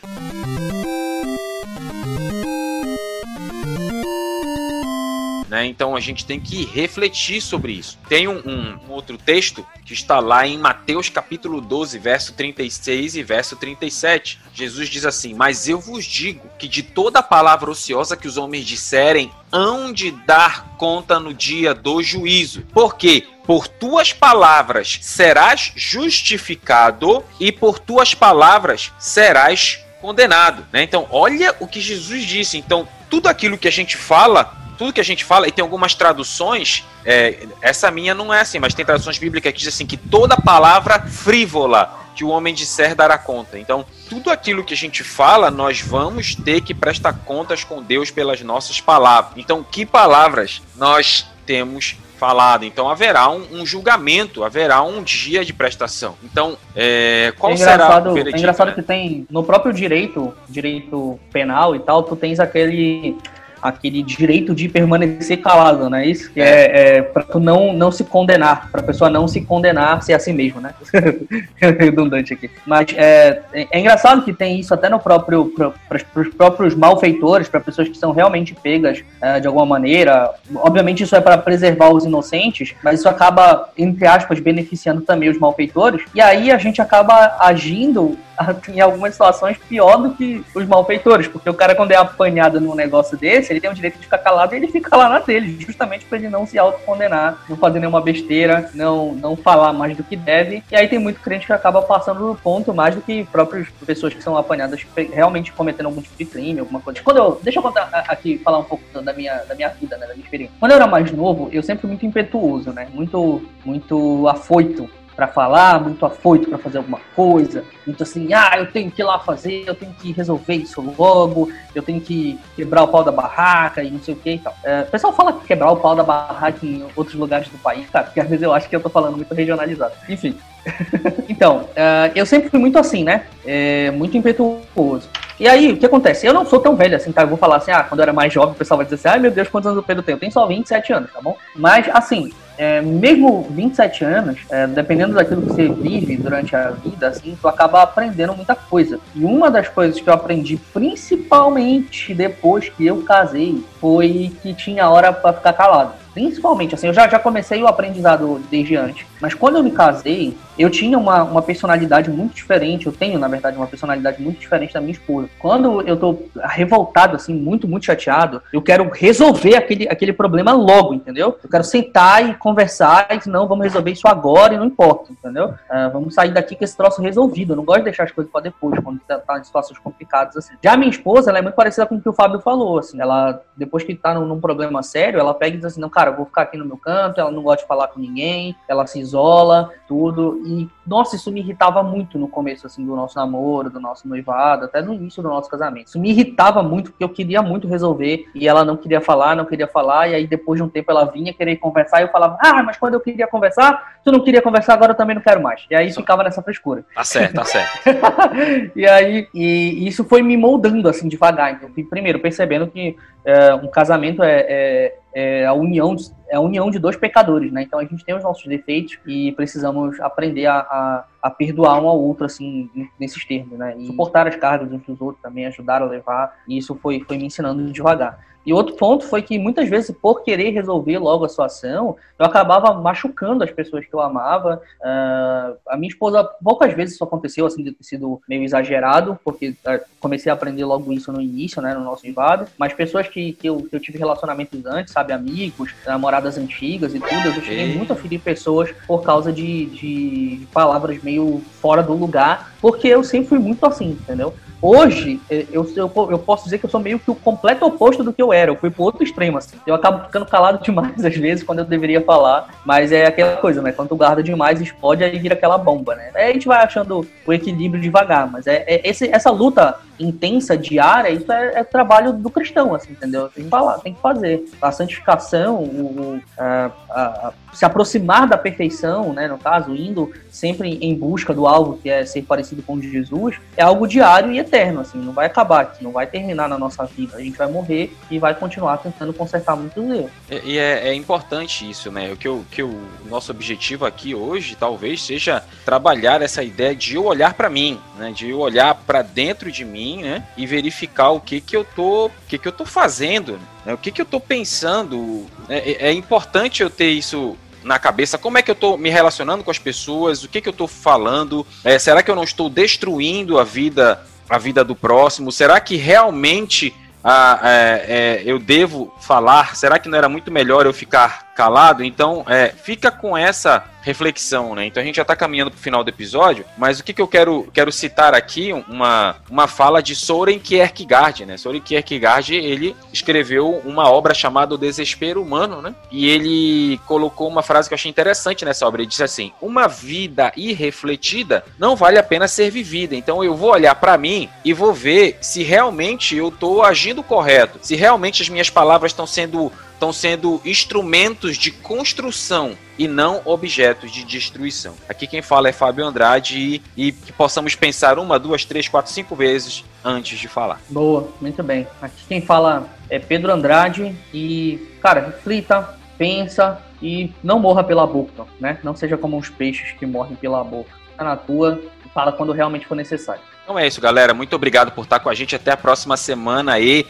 Né? 5.49 5.67
Então 5.67 5.97
a 5.97 6.00
gente 6.00 6.25
tem 6.25 6.38
que 6.38 6.64
refletir 6.64 7.40
sobre 7.40 7.73
isso. 7.73 7.99
Tem 8.09 8.28
um, 8.28 8.38
um, 8.38 8.78
outro 8.90 9.17
texto 9.17 9.67
que 9.85 9.95
está 9.95 10.21
lá 10.21 10.47
em 10.47 10.59
Mateus 10.59 11.09
capítulo 11.09 11.61
12, 11.61 11.99
verso 11.99 12.33
36 12.35 13.17
e 13.17 13.23
verso 13.23 13.57
37. 13.57 14.38
Jesus 14.52 14.88
diz 14.88 15.07
assim: 15.07 15.35
Mas 15.35 15.69
eu 15.69 15.81
vos 15.81 16.05
digo 16.05 16.49
que 16.59 16.69
de 16.69 16.83
toda 16.83 17.23
palavra 17.23 17.71
ociosa 17.71 18.17
que 18.17 18.28
os 18.28 18.37
homens 18.37 18.67
disserem, 18.67 19.31
hão 19.50 19.93
de 19.93 20.11
dar 20.11 20.76
conta 20.76 21.19
no 21.19 21.33
dia 21.33 21.75
do 21.75 22.02
juízo. 22.02 22.62
Por 22.73 22.97
quê? 22.97 23.26
Por 23.45 23.67
tuas 23.67 24.12
palavras 24.12 24.99
serás 25.00 25.73
justificado 25.75 27.25
e 27.40 27.50
por 27.50 27.78
tuas 27.78 28.14
palavras 28.14 28.93
serás 28.99 29.78
condenado. 30.02 30.67
Né? 30.73 30.83
Então, 30.83 31.07
olha 31.11 31.57
o 31.59 31.67
que 31.67 31.81
Jesus 31.81 32.25
disse. 32.25 32.59
Então, 32.59 32.87
tudo 33.09 33.26
aquilo 33.26 33.57
que 33.57 33.69
a 33.69 33.73
gente 33.73 33.97
fala 33.97 34.68
tudo 34.78 34.92
que 34.92 35.00
a 35.00 35.04
gente 35.04 35.25
fala, 35.25 35.49
e 35.49 35.52
tem 35.52 35.62
algumas 35.62 35.94
traduções, 35.94 36.85
é, 37.04 37.47
essa 37.61 37.90
minha 37.90 38.14
não 38.14 38.32
é 38.32 38.40
assim, 38.40 38.61
mas 38.61 38.73
tem 38.73 38.85
traduções 38.85 39.18
bíblicas 39.18 39.52
que 39.52 39.58
dizem 39.58 39.73
assim, 39.73 39.87
que 39.87 39.97
toda 39.97 40.37
palavra 40.37 41.00
frívola 41.00 42.06
que 42.14 42.25
o 42.25 42.28
homem 42.28 42.54
disser 42.54 42.94
dará 42.94 43.18
conta. 43.18 43.58
Então, 43.58 43.85
tudo 44.08 44.30
aquilo 44.30 44.64
que 44.64 44.75
a 44.75 44.76
gente 44.76 45.04
fala, 45.04 45.50
nós 45.50 45.80
vamos 45.80 46.35
ter 46.35 46.61
que 46.61 46.75
prestar 46.75 47.12
contas 47.12 47.62
com 47.62 47.82
Deus 47.82 48.11
pelas 48.11 48.40
nossas 48.40 48.80
palavras. 48.80 49.35
Então, 49.37 49.62
que 49.62 49.85
palavras 49.85 50.62
nós 50.76 51.26
temos 51.44 51.97
falado. 52.18 52.64
Então 52.64 52.90
haverá 52.90 53.30
um, 53.30 53.61
um, 53.61 53.64
julgamento, 53.64 54.42
haverá 54.42 54.82
um 54.82 55.02
dia 55.02 55.44
de 55.44 55.52
prestação. 55.52 56.16
Então, 56.23 56.58
é, 56.75 57.32
qual 57.38 57.52
é 57.52 57.56
será 57.56 57.99
o 58.00 58.12
veredito? 58.12 58.37
É 58.37 58.38
engraçado 58.40 58.68
né? 58.68 58.75
que 58.75 58.82
tem 58.82 59.25
no 59.30 59.44
próprio 59.44 59.73
direito, 59.73 60.35
direito 60.49 61.18
penal 61.32 61.76
e 61.76 61.78
tal, 61.78 62.02
tu 62.02 62.16
tens 62.16 62.40
aquele 62.40 63.16
aquele 63.62 64.03
direito 64.03 64.55
de 64.55 64.69
permanecer 64.69 65.41
calado, 65.41 65.88
né? 65.91 66.07
Isso 66.07 66.31
que 66.31 66.41
é, 66.41 66.97
é 66.97 67.03
para 67.03 67.23
tu 67.23 67.41
não, 67.41 67.73
não 67.73 67.91
se 67.91 68.05
condenar, 68.05 68.71
para 68.71 68.81
a 68.81 68.85
pessoa 68.85 69.11
não 69.11 69.27
se 69.27 69.41
condenar 69.41 70.03
ser 70.03 70.15
assim 70.15 70.33
mesmo, 70.33 70.61
né? 70.61 70.75
Redundante 71.57 72.33
aqui. 72.33 72.50
Mas 72.67 72.88
é, 72.97 73.43
é, 73.53 73.69
é, 73.71 73.81
engraçado 73.81 74.23
que 74.23 74.33
tem 74.33 74.59
isso 74.59 74.73
até 74.73 74.88
no 74.88 74.99
próprio 74.99 75.53
para 75.57 75.73
os 76.21 76.29
próprios 76.29 76.75
malfeitores, 76.75 77.49
para 77.49 77.61
pessoas 77.61 77.88
que 77.88 77.97
são 77.97 78.12
realmente 78.12 78.55
pegas 78.55 79.03
é, 79.21 79.41
de 79.41 79.47
alguma 79.47 79.67
maneira. 79.67 80.31
Obviamente 80.57 81.03
isso 81.03 81.17
é 81.17 81.21
para 81.21 81.38
preservar 81.38 81.91
os 81.91 82.05
inocentes, 82.05 82.75
mas 82.83 83.00
isso 83.00 83.09
acaba 83.09 83.71
entre 83.77 84.07
aspas 84.07 84.41
beneficiando 84.41 85.03
também 85.03 85.29
os 85.29 85.38
malfeitores. 85.38 86.03
E 86.15 86.21
aí 86.21 86.50
a 86.50 86.59
gente 86.59 86.81
acaba 86.81 87.37
agindo 87.41 88.17
em 88.68 88.80
algumas 88.80 89.12
situações 89.12 89.57
pior 89.68 89.97
do 89.97 90.14
que 90.14 90.45
os 90.54 90.66
malfeitores, 90.66 91.28
porque 91.28 91.49
o 91.49 91.54
cara 91.54 91.75
quando 91.75 91.92
é 91.92 91.97
apanhado 91.97 92.61
num 92.61 92.75
negócio 92.75 93.16
desse, 93.16 93.52
ele 93.52 93.61
tem 93.61 93.71
o 93.71 93.75
direito 93.75 93.97
de 93.97 94.04
ficar 94.04 94.18
calado 94.18 94.54
e 94.54 94.57
ele 94.57 94.68
fica 94.68 94.97
lá 94.97 95.09
na 95.09 95.18
dele, 95.18 95.57
justamente 95.61 96.07
para 96.07 96.18
ele 96.18 96.28
não 96.28 96.47
se 96.47 96.59
autocondenar, 96.59 97.45
não 97.49 97.57
fazer 97.57 97.80
nenhuma 97.80 98.00
besteira, 98.00 98.71
não, 98.75 99.14
não 99.14 99.37
falar 99.37 99.73
mais 99.73 99.97
do 99.97 100.02
que 100.02 100.16
deve. 100.16 100.62
E 100.71 100.76
aí 100.76 100.88
tem 100.88 100.99
muito 100.99 101.21
crente 101.21 101.47
que 101.47 101.52
acaba 101.52 101.83
passando 101.83 102.33
do 102.33 102.40
ponto 102.40 102.73
mais 102.75 102.95
do 102.95 103.00
que 103.00 103.25
próprias 103.25 103.68
pessoas 103.85 104.14
que 104.14 104.23
são 104.23 104.37
apanhadas 104.37 104.85
realmente 105.12 105.52
cometendo 105.52 105.87
algum 105.87 106.00
tipo 106.00 106.16
de 106.16 106.25
crime, 106.25 106.61
alguma 106.61 106.80
coisa. 106.80 107.00
Quando 107.02 107.18
eu, 107.18 107.40
deixa 107.42 107.59
eu 107.59 107.62
contar 107.62 107.88
aqui, 108.09 108.38
falar 108.38 108.59
um 108.59 108.64
pouco 108.64 108.85
da 109.02 109.12
minha, 109.12 109.37
da 109.45 109.54
minha 109.54 109.68
vida, 109.68 109.97
né, 109.97 110.07
da 110.07 110.14
minha 110.14 110.25
experiência. 110.25 110.54
Quando 110.59 110.73
eu 110.73 110.76
era 110.76 110.87
mais 110.87 111.11
novo, 111.12 111.49
eu 111.52 111.62
sempre 111.62 111.87
muito 111.87 112.07
impetuoso, 112.07 112.71
né, 112.73 112.88
muito, 112.92 113.42
muito 113.64 114.26
afoito 114.28 114.88
para 115.19 115.27
falar, 115.27 115.83
muito 115.83 116.07
afoito 116.07 116.49
para 116.49 116.59
fazer 116.59 116.79
alguma 116.79 117.01
coisa, 117.17 117.65
muito 117.85 118.05
assim, 118.05 118.33
ah, 118.33 118.53
eu 118.57 118.71
tenho 118.71 118.89
que 118.89 119.03
ir 119.03 119.05
lá 119.05 119.19
fazer, 119.19 119.65
eu 119.67 119.75
tenho 119.75 119.93
que 119.95 120.13
resolver 120.13 120.55
isso 120.55 120.81
logo, 120.97 121.51
eu 121.75 121.83
tenho 121.83 122.01
que 122.01 122.39
quebrar 122.54 122.85
o 122.85 122.89
pau 122.89 123.02
da 123.02 123.11
barraca 123.11 123.83
e 123.83 123.91
não 123.91 123.99
sei 123.99 124.15
o 124.15 124.17
que 124.17 124.35
e 124.35 124.39
tal. 124.39 124.54
É, 124.63 124.83
o 124.83 124.87
pessoal 124.87 125.13
fala 125.13 125.33
que 125.33 125.45
quebrar 125.45 125.73
o 125.73 125.76
pau 125.76 125.97
da 125.97 126.04
barraca 126.04 126.65
em 126.65 126.87
outros 126.95 127.17
lugares 127.17 127.49
do 127.49 127.59
país, 127.59 127.91
cara, 127.91 128.04
porque 128.04 128.21
às 128.21 128.28
vezes 128.28 128.45
eu 128.45 128.52
acho 128.52 128.69
que 128.69 128.76
eu 128.76 128.81
tô 128.81 128.89
falando 128.89 129.17
muito 129.17 129.35
regionalizado. 129.35 129.93
Enfim. 130.09 130.39
então, 131.28 131.63
uh, 131.63 132.13
eu 132.15 132.25
sempre 132.25 132.49
fui 132.49 132.61
muito 132.61 132.78
assim, 132.78 133.02
né? 133.02 133.25
É, 133.45 133.91
muito 133.91 134.17
impetuoso. 134.17 135.09
E 135.41 135.49
aí, 135.49 135.73
o 135.73 135.76
que 135.76 135.87
acontece? 135.87 136.28
Eu 136.28 136.35
não 136.35 136.47
sou 136.47 136.61
tão 136.61 136.76
velho 136.76 136.95
assim, 136.95 137.11
tá? 137.11 137.23
Eu 137.23 137.28
vou 137.28 137.39
falar 137.39 137.57
assim, 137.57 137.73
ah, 137.73 137.83
quando 137.83 137.99
eu 137.99 138.04
era 138.04 138.13
mais 138.13 138.33
jovem, 138.33 138.52
o 138.52 138.57
pessoal 138.57 138.78
vai 138.78 138.87
dizer 138.87 138.95
assim, 138.95 139.09
ai 139.09 139.19
meu 139.19 139.33
Deus, 139.33 139.49
quantos 139.49 139.67
anos 139.67 139.81
o 139.81 139.83
Pedro 139.83 140.02
tem? 140.04 140.13
Eu 140.13 140.19
tenho 140.21 140.31
só 140.31 140.47
27 140.47 140.93
anos, 140.93 141.13
tá 141.13 141.21
bom? 141.21 141.37
Mas, 141.57 141.89
assim, 141.93 142.31
é, 142.58 142.82
mesmo 142.82 143.47
27 143.50 144.04
anos, 144.04 144.40
é, 144.50 144.66
dependendo 144.66 145.14
daquilo 145.14 145.42
que 145.42 145.49
você 145.49 145.68
vive 145.68 146.16
durante 146.16 146.56
a 146.56 146.71
vida, 146.71 147.08
assim, 147.08 147.38
tu 147.40 147.47
acaba 147.47 147.82
aprendendo 147.82 148.34
muita 148.34 148.54
coisa. 148.54 148.99
E 149.14 149.25
uma 149.25 149.50
das 149.50 149.68
coisas 149.68 150.00
que 150.00 150.08
eu 150.08 150.12
aprendi, 150.12 150.56
principalmente 150.75 152.12
depois 152.12 152.68
que 152.68 152.84
eu 152.84 153.02
casei, 153.02 153.64
foi 153.80 154.32
que 154.42 154.52
tinha 154.52 154.90
hora 154.90 155.12
para 155.12 155.32
ficar 155.32 155.52
calado. 155.52 155.92
Principalmente, 156.12 156.75
assim, 156.75 156.88
eu 156.88 156.94
já, 156.94 157.06
já 157.06 157.18
comecei 157.18 157.62
o 157.62 157.68
aprendizado 157.68 158.42
desde 158.50 158.75
antes. 158.75 159.06
Mas 159.21 159.34
quando 159.34 159.56
eu 159.56 159.62
me 159.62 159.71
casei, 159.71 160.36
eu 160.58 160.71
tinha 160.71 160.99
uma, 160.99 161.23
uma 161.23 161.42
personalidade 161.42 162.10
muito 162.10 162.34
diferente. 162.34 162.86
Eu 162.86 162.92
tenho, 162.92 163.18
na 163.18 163.28
verdade, 163.28 163.56
uma 163.56 163.66
personalidade 163.66 164.21
muito 164.21 164.38
diferente 164.38 164.75
da 164.75 164.80
minha 164.80 164.92
esposa. 164.92 165.28
Quando 165.38 165.82
eu 165.82 165.97
tô 165.97 166.18
revoltado, 166.44 167.16
assim, 167.16 167.34
muito, 167.34 167.68
muito 167.68 167.86
chateado, 167.86 168.42
eu 168.52 168.60
quero 168.60 168.88
resolver 168.92 169.56
aquele, 169.56 169.88
aquele 169.88 170.12
problema 170.12 170.52
logo, 170.52 170.94
entendeu? 170.94 171.38
Eu 171.42 171.50
quero 171.50 171.64
sentar 171.64 172.28
e 172.28 172.34
conversar 172.34 173.06
e 173.10 173.28
não, 173.28 173.47
vamos 173.47 173.64
resolver 173.64 173.90
isso 173.90 174.08
agora 174.08 174.54
e 174.54 174.56
não 174.56 174.64
importa, 174.64 175.12
entendeu? 175.12 175.49
Uh, 175.49 175.90
vamos 175.92 176.14
sair 176.14 176.32
daqui 176.32 176.56
com 176.56 176.64
esse 176.64 176.76
troço 176.76 177.00
resolvido. 177.02 177.52
Eu 177.52 177.56
não 177.56 177.64
gosto 177.64 177.80
de 177.80 177.84
deixar 177.84 178.04
as 178.04 178.12
coisas 178.12 178.32
para 178.32 178.42
depois, 178.42 178.78
quando 178.80 178.99
tá, 179.00 179.18
tá, 179.18 179.38
em 179.38 179.44
situações 179.44 179.78
complicadas, 179.78 180.36
assim. 180.36 180.54
Já 180.62 180.76
minha 180.76 180.90
esposa, 180.90 181.30
ela 181.30 181.38
é 181.38 181.42
muito 181.42 181.54
parecida 181.54 181.86
com 181.86 181.97
o 181.97 182.00
que 182.00 182.08
o 182.08 182.12
Fábio 182.12 182.40
falou, 182.40 182.78
assim. 182.78 183.00
Ela, 183.00 183.42
depois 183.56 183.84
que 183.84 183.94
tá 183.94 184.14
num, 184.14 184.26
num 184.26 184.40
problema 184.40 184.82
sério, 184.82 185.21
ela 185.21 185.34
pega 185.34 185.54
e 185.54 185.58
diz 185.58 185.66
assim, 185.66 185.80
não, 185.80 185.90
cara, 185.90 186.10
eu 186.10 186.16
vou 186.16 186.26
ficar 186.26 186.42
aqui 186.42 186.56
no 186.56 186.64
meu 186.64 186.76
canto, 186.76 187.21
ela 187.21 187.30
não 187.30 187.42
gosta 187.42 187.62
de 187.62 187.68
falar 187.68 187.88
com 187.88 188.00
ninguém, 188.00 188.56
ela 188.66 188.86
se 188.86 188.99
isola, 188.99 189.71
tudo. 189.86 190.40
E, 190.49 190.67
nossa, 190.87 191.15
isso 191.15 191.30
me 191.30 191.41
irritava 191.41 191.82
muito 191.82 192.19
no 192.19 192.26
começo, 192.26 192.67
assim, 192.67 192.84
do 192.84 192.97
nosso 192.97 193.19
namoro, 193.19 193.69
do 193.69 193.78
nosso 193.78 194.08
noivado, 194.08 194.65
até 194.65 194.80
no 194.80 194.95
início 194.95 195.23
do 195.23 195.28
nosso 195.28 195.50
casamento. 195.50 195.89
Isso 195.89 196.00
me 196.00 196.08
irritava 196.08 196.63
muito, 196.63 196.91
porque 196.91 197.04
eu 197.04 197.08
queria 197.11 197.43
muito 197.43 197.69
resolver, 197.69 198.25
e 198.34 198.49
ela 198.49 198.65
não 198.65 198.75
queria 198.75 199.00
falar, 199.00 199.37
não 199.37 199.45
queria 199.45 199.69
falar, 199.69 200.08
e 200.08 200.15
aí 200.15 200.26
depois 200.26 200.58
de 200.58 200.65
um 200.65 200.69
tempo 200.69 200.91
ela 200.91 201.04
vinha 201.04 201.34
querer 201.34 201.56
conversar, 201.56 202.00
e 202.00 202.04
eu 202.04 202.08
falava, 202.08 202.39
ah, 202.41 202.63
mas 202.63 202.78
quando 202.78 202.95
eu 202.95 203.00
queria 203.00 203.26
conversar, 203.26 203.99
tu 204.02 204.11
não 204.11 204.25
queria 204.25 204.41
conversar, 204.41 204.73
agora 204.73 204.93
eu 204.93 204.97
também 204.97 205.15
não 205.15 205.23
quero 205.23 205.43
mais. 205.43 205.67
E 205.71 205.75
aí 205.75 205.93
ficava 205.93 206.25
nessa 206.25 206.43
frescura. 206.43 206.82
Tá 206.95 207.04
certo, 207.04 207.34
tá 207.34 207.45
certo. 207.45 207.80
e 208.75 208.89
aí, 208.89 209.28
e 209.34 209.87
isso 209.87 210.02
foi 210.02 210.23
me 210.23 210.37
moldando, 210.37 210.89
assim, 210.89 211.08
devagar. 211.08 211.52
Então, 211.52 211.71
primeiro, 211.91 212.21
percebendo 212.21 212.67
que 212.69 212.97
é, 213.25 213.54
um 213.54 213.69
casamento 213.69 214.23
é, 214.23 214.47
é, 214.49 214.95
é, 215.15 215.47
a 215.47 215.52
união 215.52 215.95
de, 215.95 216.11
é 216.28 216.36
a 216.36 216.41
união 216.41 216.71
de 216.71 216.78
dois 216.78 216.97
pecadores, 216.97 217.50
né? 217.50 217.62
Então 217.62 217.78
a 217.78 217.84
gente 217.84 218.04
tem 218.04 218.14
os 218.14 218.23
nossos 218.23 218.45
defeitos 218.47 218.99
e 219.06 219.32
precisamos 219.32 219.99
aprender 220.00 220.47
a, 220.47 220.58
a, 220.58 221.04
a 221.23 221.30
perdoar 221.30 221.82
um 221.82 221.88
ao 221.88 222.00
outro, 222.00 222.26
assim, 222.26 222.71
nesses 222.99 223.25
termos, 223.25 223.58
né? 223.58 223.75
E 223.78 223.86
suportar 223.86 224.26
as 224.26 224.36
cargas 224.36 224.71
uns 224.71 224.82
dos 224.82 225.00
outros 225.00 225.23
também, 225.23 225.47
ajudar 225.47 225.82
a 225.82 225.86
levar. 225.86 226.36
E 226.47 226.58
isso 226.58 226.75
foi, 226.75 227.00
foi 227.00 227.17
me 227.17 227.25
ensinando 227.25 227.71
devagar. 227.73 228.19
E 228.49 228.52
outro 228.54 228.75
ponto 228.76 229.04
foi 229.04 229.21
que 229.21 229.39
muitas 229.39 229.69
vezes, 229.69 229.95
por 230.00 230.23
querer 230.23 230.52
resolver 230.52 230.97
logo 230.97 231.23
a 231.23 231.28
situação, 231.28 231.97
eu 232.19 232.25
acabava 232.25 232.73
machucando 232.73 233.45
as 233.45 233.50
pessoas 233.50 233.84
que 233.84 233.93
eu 233.93 234.00
amava. 234.00 234.63
Uh, 234.80 235.54
a 235.69 235.76
minha 235.76 235.91
esposa, 235.91 236.25
poucas 236.43 236.73
vezes 236.73 236.95
isso 236.95 237.04
aconteceu, 237.04 237.45
assim, 237.45 237.63
de 237.63 237.73
ter 237.73 237.84
sido 237.84 238.23
meio 238.26 238.43
exagerado, 238.43 239.21
porque 239.23 239.50
uh, 239.50 239.80
comecei 240.00 240.32
a 240.32 240.34
aprender 240.34 240.65
logo 240.65 240.91
isso 240.95 241.13
no 241.13 241.21
início, 241.21 241.61
né, 241.61 241.75
no 241.75 241.84
nosso 241.84 242.00
privado. 242.00 242.47
Mas 242.56 242.73
pessoas 242.73 243.06
que, 243.06 243.34
que, 243.34 243.50
eu, 243.50 243.65
que 243.65 243.76
eu 243.76 243.80
tive 243.80 243.99
relacionamentos 243.99 244.65
antes, 244.65 244.95
sabe, 244.95 245.13
amigos, 245.13 245.75
namoradas 245.84 246.39
antigas 246.39 246.95
e 246.95 247.00
tudo, 247.00 247.26
eu 247.26 247.32
já 247.32 247.43
cheguei 247.43 247.76
muito 247.76 247.93
a 247.93 247.97
ferir 247.97 248.19
pessoas 248.19 248.73
por 248.87 249.02
causa 249.02 249.30
de, 249.30 249.67
de, 249.67 250.37
de 250.39 250.47
palavras 250.47 251.02
meio 251.02 251.43
fora 251.61 251.82
do 251.82 251.93
lugar, 251.93 252.54
porque 252.63 252.89
eu 252.89 253.04
sempre 253.04 253.28
fui 253.28 253.39
muito 253.39 253.67
assim, 253.67 253.91
entendeu? 253.91 254.32
Hoje, 254.60 255.21
é, 255.30 255.47
eu, 255.52 255.64
eu, 255.76 255.90
eu, 256.10 256.18
posso 256.18 256.44
dizer 256.44 256.58
que 256.58 256.66
eu 256.66 256.71
sou 256.71 256.80
meio 256.80 256.99
que 256.99 257.10
o 257.10 257.14
completo 257.14 257.64
oposto 257.64 258.02
do 258.02 258.12
que 258.12 258.21
eu 258.21 258.32
era. 258.32 258.50
Eu 258.50 258.56
fui 258.56 258.71
pro 258.71 258.82
outro 258.82 259.04
extremo, 259.04 259.38
assim. 259.38 259.56
Eu 259.66 259.75
acabo 259.75 260.04
ficando 260.06 260.26
calado 260.26 260.62
demais, 260.64 261.04
às 261.04 261.16
vezes, 261.16 261.44
quando 261.44 261.60
eu 261.60 261.64
deveria 261.64 262.00
falar. 262.00 262.60
Mas 262.64 262.90
é 262.90 263.06
aquela 263.06 263.36
coisa, 263.36 263.62
né? 263.62 263.71
Quando 263.71 263.88
tu 263.88 263.97
guarda 263.97 264.23
demais, 264.23 264.60
explode, 264.60 265.04
aí 265.04 265.18
vira 265.18 265.34
aquela 265.34 265.56
bomba, 265.56 265.94
né? 265.94 266.10
Aí 266.14 266.30
a 266.30 266.32
gente 266.32 266.49
vai 266.49 266.58
achando 266.58 267.06
o 267.26 267.32
equilíbrio 267.32 267.80
devagar. 267.80 268.30
Mas 268.30 268.47
é, 268.47 268.64
é 268.66 268.88
esse, 268.88 269.08
essa 269.08 269.30
luta 269.30 269.76
intensa, 269.99 270.56
diária, 270.56 271.11
isso 271.11 271.30
é, 271.30 271.61
é, 271.61 271.65
trabalho 271.65 272.13
do 272.13 272.30
cristão, 272.30 272.75
assim, 272.75 272.93
entendeu? 272.93 273.28
Tem 273.28 273.45
que 273.45 273.50
falar, 273.50 273.78
tem 273.78 273.95
que 273.95 274.00
fazer. 274.00 274.45
A 274.61 274.73
santificação, 274.73 275.63
o, 275.63 276.21
a, 276.39 276.71
a, 276.91 277.32
se 277.52 277.65
aproximar 277.65 278.26
da 278.26 278.39
perfeição, 278.39 279.13
né, 279.13 279.26
no 279.26 279.39
caso, 279.39 279.75
indo 279.75 280.13
sempre 280.30 280.78
em 280.80 280.95
busca 280.95 281.34
do 281.34 281.47
alvo 281.47 281.78
que 281.78 281.91
é 281.91 282.04
ser 282.04 282.23
parecido 282.23 282.63
com 282.63 282.80
Jesus, 282.80 283.37
é 283.56 283.63
algo 283.63 283.87
diário 283.87 284.32
e 284.32 284.39
eterno, 284.39 284.80
assim, 284.80 284.99
não 284.99 285.13
vai 285.13 285.26
acabar 285.26 285.63
aqui, 285.63 285.82
não 285.82 285.91
vai 285.91 286.06
terminar 286.06 286.49
na 286.49 286.58
nossa 286.58 286.84
vida. 286.84 287.17
A 287.17 287.21
gente 287.21 287.37
vai 287.37 287.50
morrer 287.50 287.93
e 288.11 288.19
vai 288.19 288.34
continuar 288.34 288.78
tentando 288.78 289.13
consertar 289.13 289.56
muitos 289.56 289.84
erros. 289.84 290.11
E 290.45 290.58
é, 290.58 290.89
é, 290.89 290.95
importante 290.95 291.69
isso, 291.69 291.91
né? 291.91 292.13
O 292.13 292.17
que, 292.17 292.28
o 292.28 292.45
que 292.50 292.63
o 292.63 292.80
nosso 293.08 293.32
objetivo 293.32 293.84
aqui 293.84 294.15
hoje 294.15 294.56
talvez 294.56 295.02
seja 295.02 295.43
trabalhar 295.65 296.23
essa 296.23 296.43
ideia 296.43 296.75
de 296.75 296.95
eu 296.95 297.04
olhar 297.04 297.34
para 297.34 297.50
mim, 297.50 297.78
né? 297.99 298.13
De 298.13 298.30
eu 298.30 298.39
olhar 298.39 298.75
para 298.75 299.02
dentro 299.02 299.50
de 299.50 299.65
mim, 299.89 300.03
né? 300.03 300.25
E 300.37 300.47
verificar 300.47 301.11
o 301.11 301.21
que 301.21 301.41
que 301.41 301.57
eu 301.57 301.65
tô, 301.65 302.07
o 302.07 302.13
que 302.29 302.39
que 302.39 302.49
eu 302.49 302.53
tô 302.53 302.65
fazendo, 302.65 303.39
né? 303.65 303.73
O 303.73 303.79
que 303.79 303.91
que 303.91 304.01
eu 304.01 304.07
tô 304.07 304.21
pensando. 304.21 305.27
É, 305.49 305.89
é 305.89 305.93
importante 305.93 306.63
eu 306.63 306.71
ter 306.71 306.91
isso 306.91 307.37
na 307.63 307.79
cabeça, 307.79 308.17
como 308.17 308.39
é 308.39 308.43
que 308.43 308.51
eu 308.51 308.55
estou 308.55 308.79
me 308.79 308.89
relacionando 308.89 309.43
com 309.43 309.51
as 309.51 309.59
pessoas, 309.59 310.23
o 310.23 310.29
que, 310.29 310.41
que 310.41 310.49
eu 310.49 310.53
estou 310.53 310.69
falando, 310.69 311.47
é, 311.65 311.79
será 311.79 312.03
que 312.03 312.11
eu 312.11 312.15
não 312.15 312.23
estou 312.23 312.49
destruindo 312.49 313.39
a 313.39 313.45
vida, 313.45 314.01
a 314.29 314.39
vida 314.39 314.65
do 314.65 314.77
próximo, 314.77 315.33
será 315.33 315.61
que 315.61 315.77
realmente 315.77 316.73
ah, 317.03 317.41
é, 317.43 317.85
é, 317.89 318.23
eu 318.25 318.39
devo 318.39 318.95
falar, 319.01 319.57
será 319.57 319.79
que 319.79 319.89
não 319.89 319.99
era 319.99 320.09
muito 320.09 320.31
melhor 320.31 320.67
eu 320.67 320.73
ficar 320.73 321.27
calado? 321.39 321.85
Então, 321.85 322.25
é, 322.27 322.49
fica 322.49 322.91
com 322.91 323.17
essa 323.17 323.63
reflexão, 323.81 324.57
né? 324.57 324.67
Então 324.67 324.83
a 324.83 324.85
gente 324.85 324.97
já 324.97 325.03
está 325.03 325.15
caminhando 325.15 325.51
para 325.51 325.59
o 325.59 325.63
final 325.63 325.85
do 325.85 325.89
episódio, 325.89 326.45
mas 326.59 326.81
o 326.81 326.85
que, 326.85 326.93
que 326.93 327.01
eu 327.01 327.07
quero, 327.07 327.49
quero 327.55 327.71
citar 327.71 328.13
aqui, 328.13 328.53
uma, 328.69 329.17
uma 329.31 329.47
fala 329.47 329.83
de 329.83 329.95
Soren 329.95 330.39
Kierkegaard, 330.39 331.25
né? 331.25 331.37
Soren 331.37 331.61
Kierkegaard, 331.61 332.35
ele 332.35 332.77
escreveu 332.93 333.63
uma 333.65 333.89
obra 333.91 334.13
chamada 334.13 334.55
O 334.55 334.59
Desespero 334.59 335.23
Humano, 335.23 335.63
né? 335.63 335.75
E 335.91 336.09
ele 336.09 336.79
colocou 336.87 337.29
uma 337.29 337.43
frase 337.43 337.69
que 337.69 337.73
eu 337.73 337.77
achei 337.77 337.91
interessante 337.91 338.45
nessa 338.45 338.67
obra, 338.67 338.83
ele 338.83 338.89
disse 338.89 339.05
assim, 339.05 339.33
uma 339.41 339.69
vida 339.69 340.33
irrefletida 340.37 341.45
não 341.59 341.77
vale 341.77 341.99
a 341.99 342.03
pena 342.03 342.29
ser 342.29 342.51
vivida, 342.51 342.95
então 342.95 343.23
eu 343.23 343.35
vou 343.35 343.53
olhar 343.53 343.77
para 343.77 343.97
mim 343.97 344.29
e 344.45 344.53
vou 344.53 344.75
ver 344.75 345.17
se 345.21 345.43
realmente 345.43 346.17
eu 346.17 346.29
estou 346.29 346.63
agindo 346.63 347.03
correto, 347.03 347.59
se 347.63 347.77
realmente 347.77 348.23
as 348.23 348.29
minhas 348.29 348.51
palavras 348.51 348.93
estão 348.93 349.07
sendo 349.07 349.53
estão 349.78 349.93
sendo 349.93 350.41
instrumentos 350.45 351.38
de 351.38 351.52
construção 351.52 352.58
e 352.76 352.88
não 352.88 353.23
objetos 353.25 353.93
de 353.93 354.04
destruição. 354.04 354.75
Aqui 354.88 355.06
quem 355.06 355.23
fala 355.23 355.49
é 355.49 355.52
Fábio 355.52 355.86
Andrade 355.86 356.36
e, 356.36 356.62
e, 356.76 356.93
que 356.93 357.12
possamos 357.12 357.54
pensar 357.54 357.99
uma, 357.99 358.19
duas, 358.19 358.45
três, 358.45 358.69
quatro, 358.69 358.93
cinco 358.93 359.14
vezes 359.14 359.64
antes 359.84 360.19
de 360.19 360.28
falar. 360.28 360.60
Boa, 360.69 361.08
muito 361.21 361.43
bem. 361.43 361.67
Aqui 361.80 362.04
quem 362.08 362.21
fala 362.21 362.69
é 362.91 362.99
Pedro 362.99 363.32
Andrade 363.32 363.95
e, 364.12 364.69
cara, 364.82 365.00
reflita, 365.06 365.78
pensa 365.97 366.60
e 366.82 367.12
não 367.23 367.38
morra 367.38 367.62
pela 367.62 367.86
boca, 367.86 368.26
né? 368.41 368.58
Não 368.62 368.75
seja 368.75 368.97
como 368.97 369.17
os 369.17 369.30
peixes 369.30 369.73
que 369.73 369.86
morrem 369.86 370.17
pela 370.17 370.43
boca. 370.43 370.71
Tá 370.97 371.04
na 371.04 371.17
tua 371.17 371.60
e 371.86 371.88
fala 371.91 372.12
quando 372.12 372.32
realmente 372.32 372.67
for 372.67 372.75
necessário. 372.75 373.23
Então 373.45 373.56
é 373.58 373.67
isso, 373.67 373.80
galera. 373.80 374.12
Muito 374.12 374.34
obrigado 374.34 374.73
por 374.73 374.82
estar 374.82 374.99
com 374.99 375.08
a 375.08 375.14
gente. 375.14 375.36
Até 375.36 375.52
a 375.52 375.56
próxima 375.56 375.97
semana 375.97 376.58
e 376.58 376.84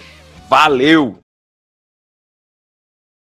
valeu! 0.48 1.18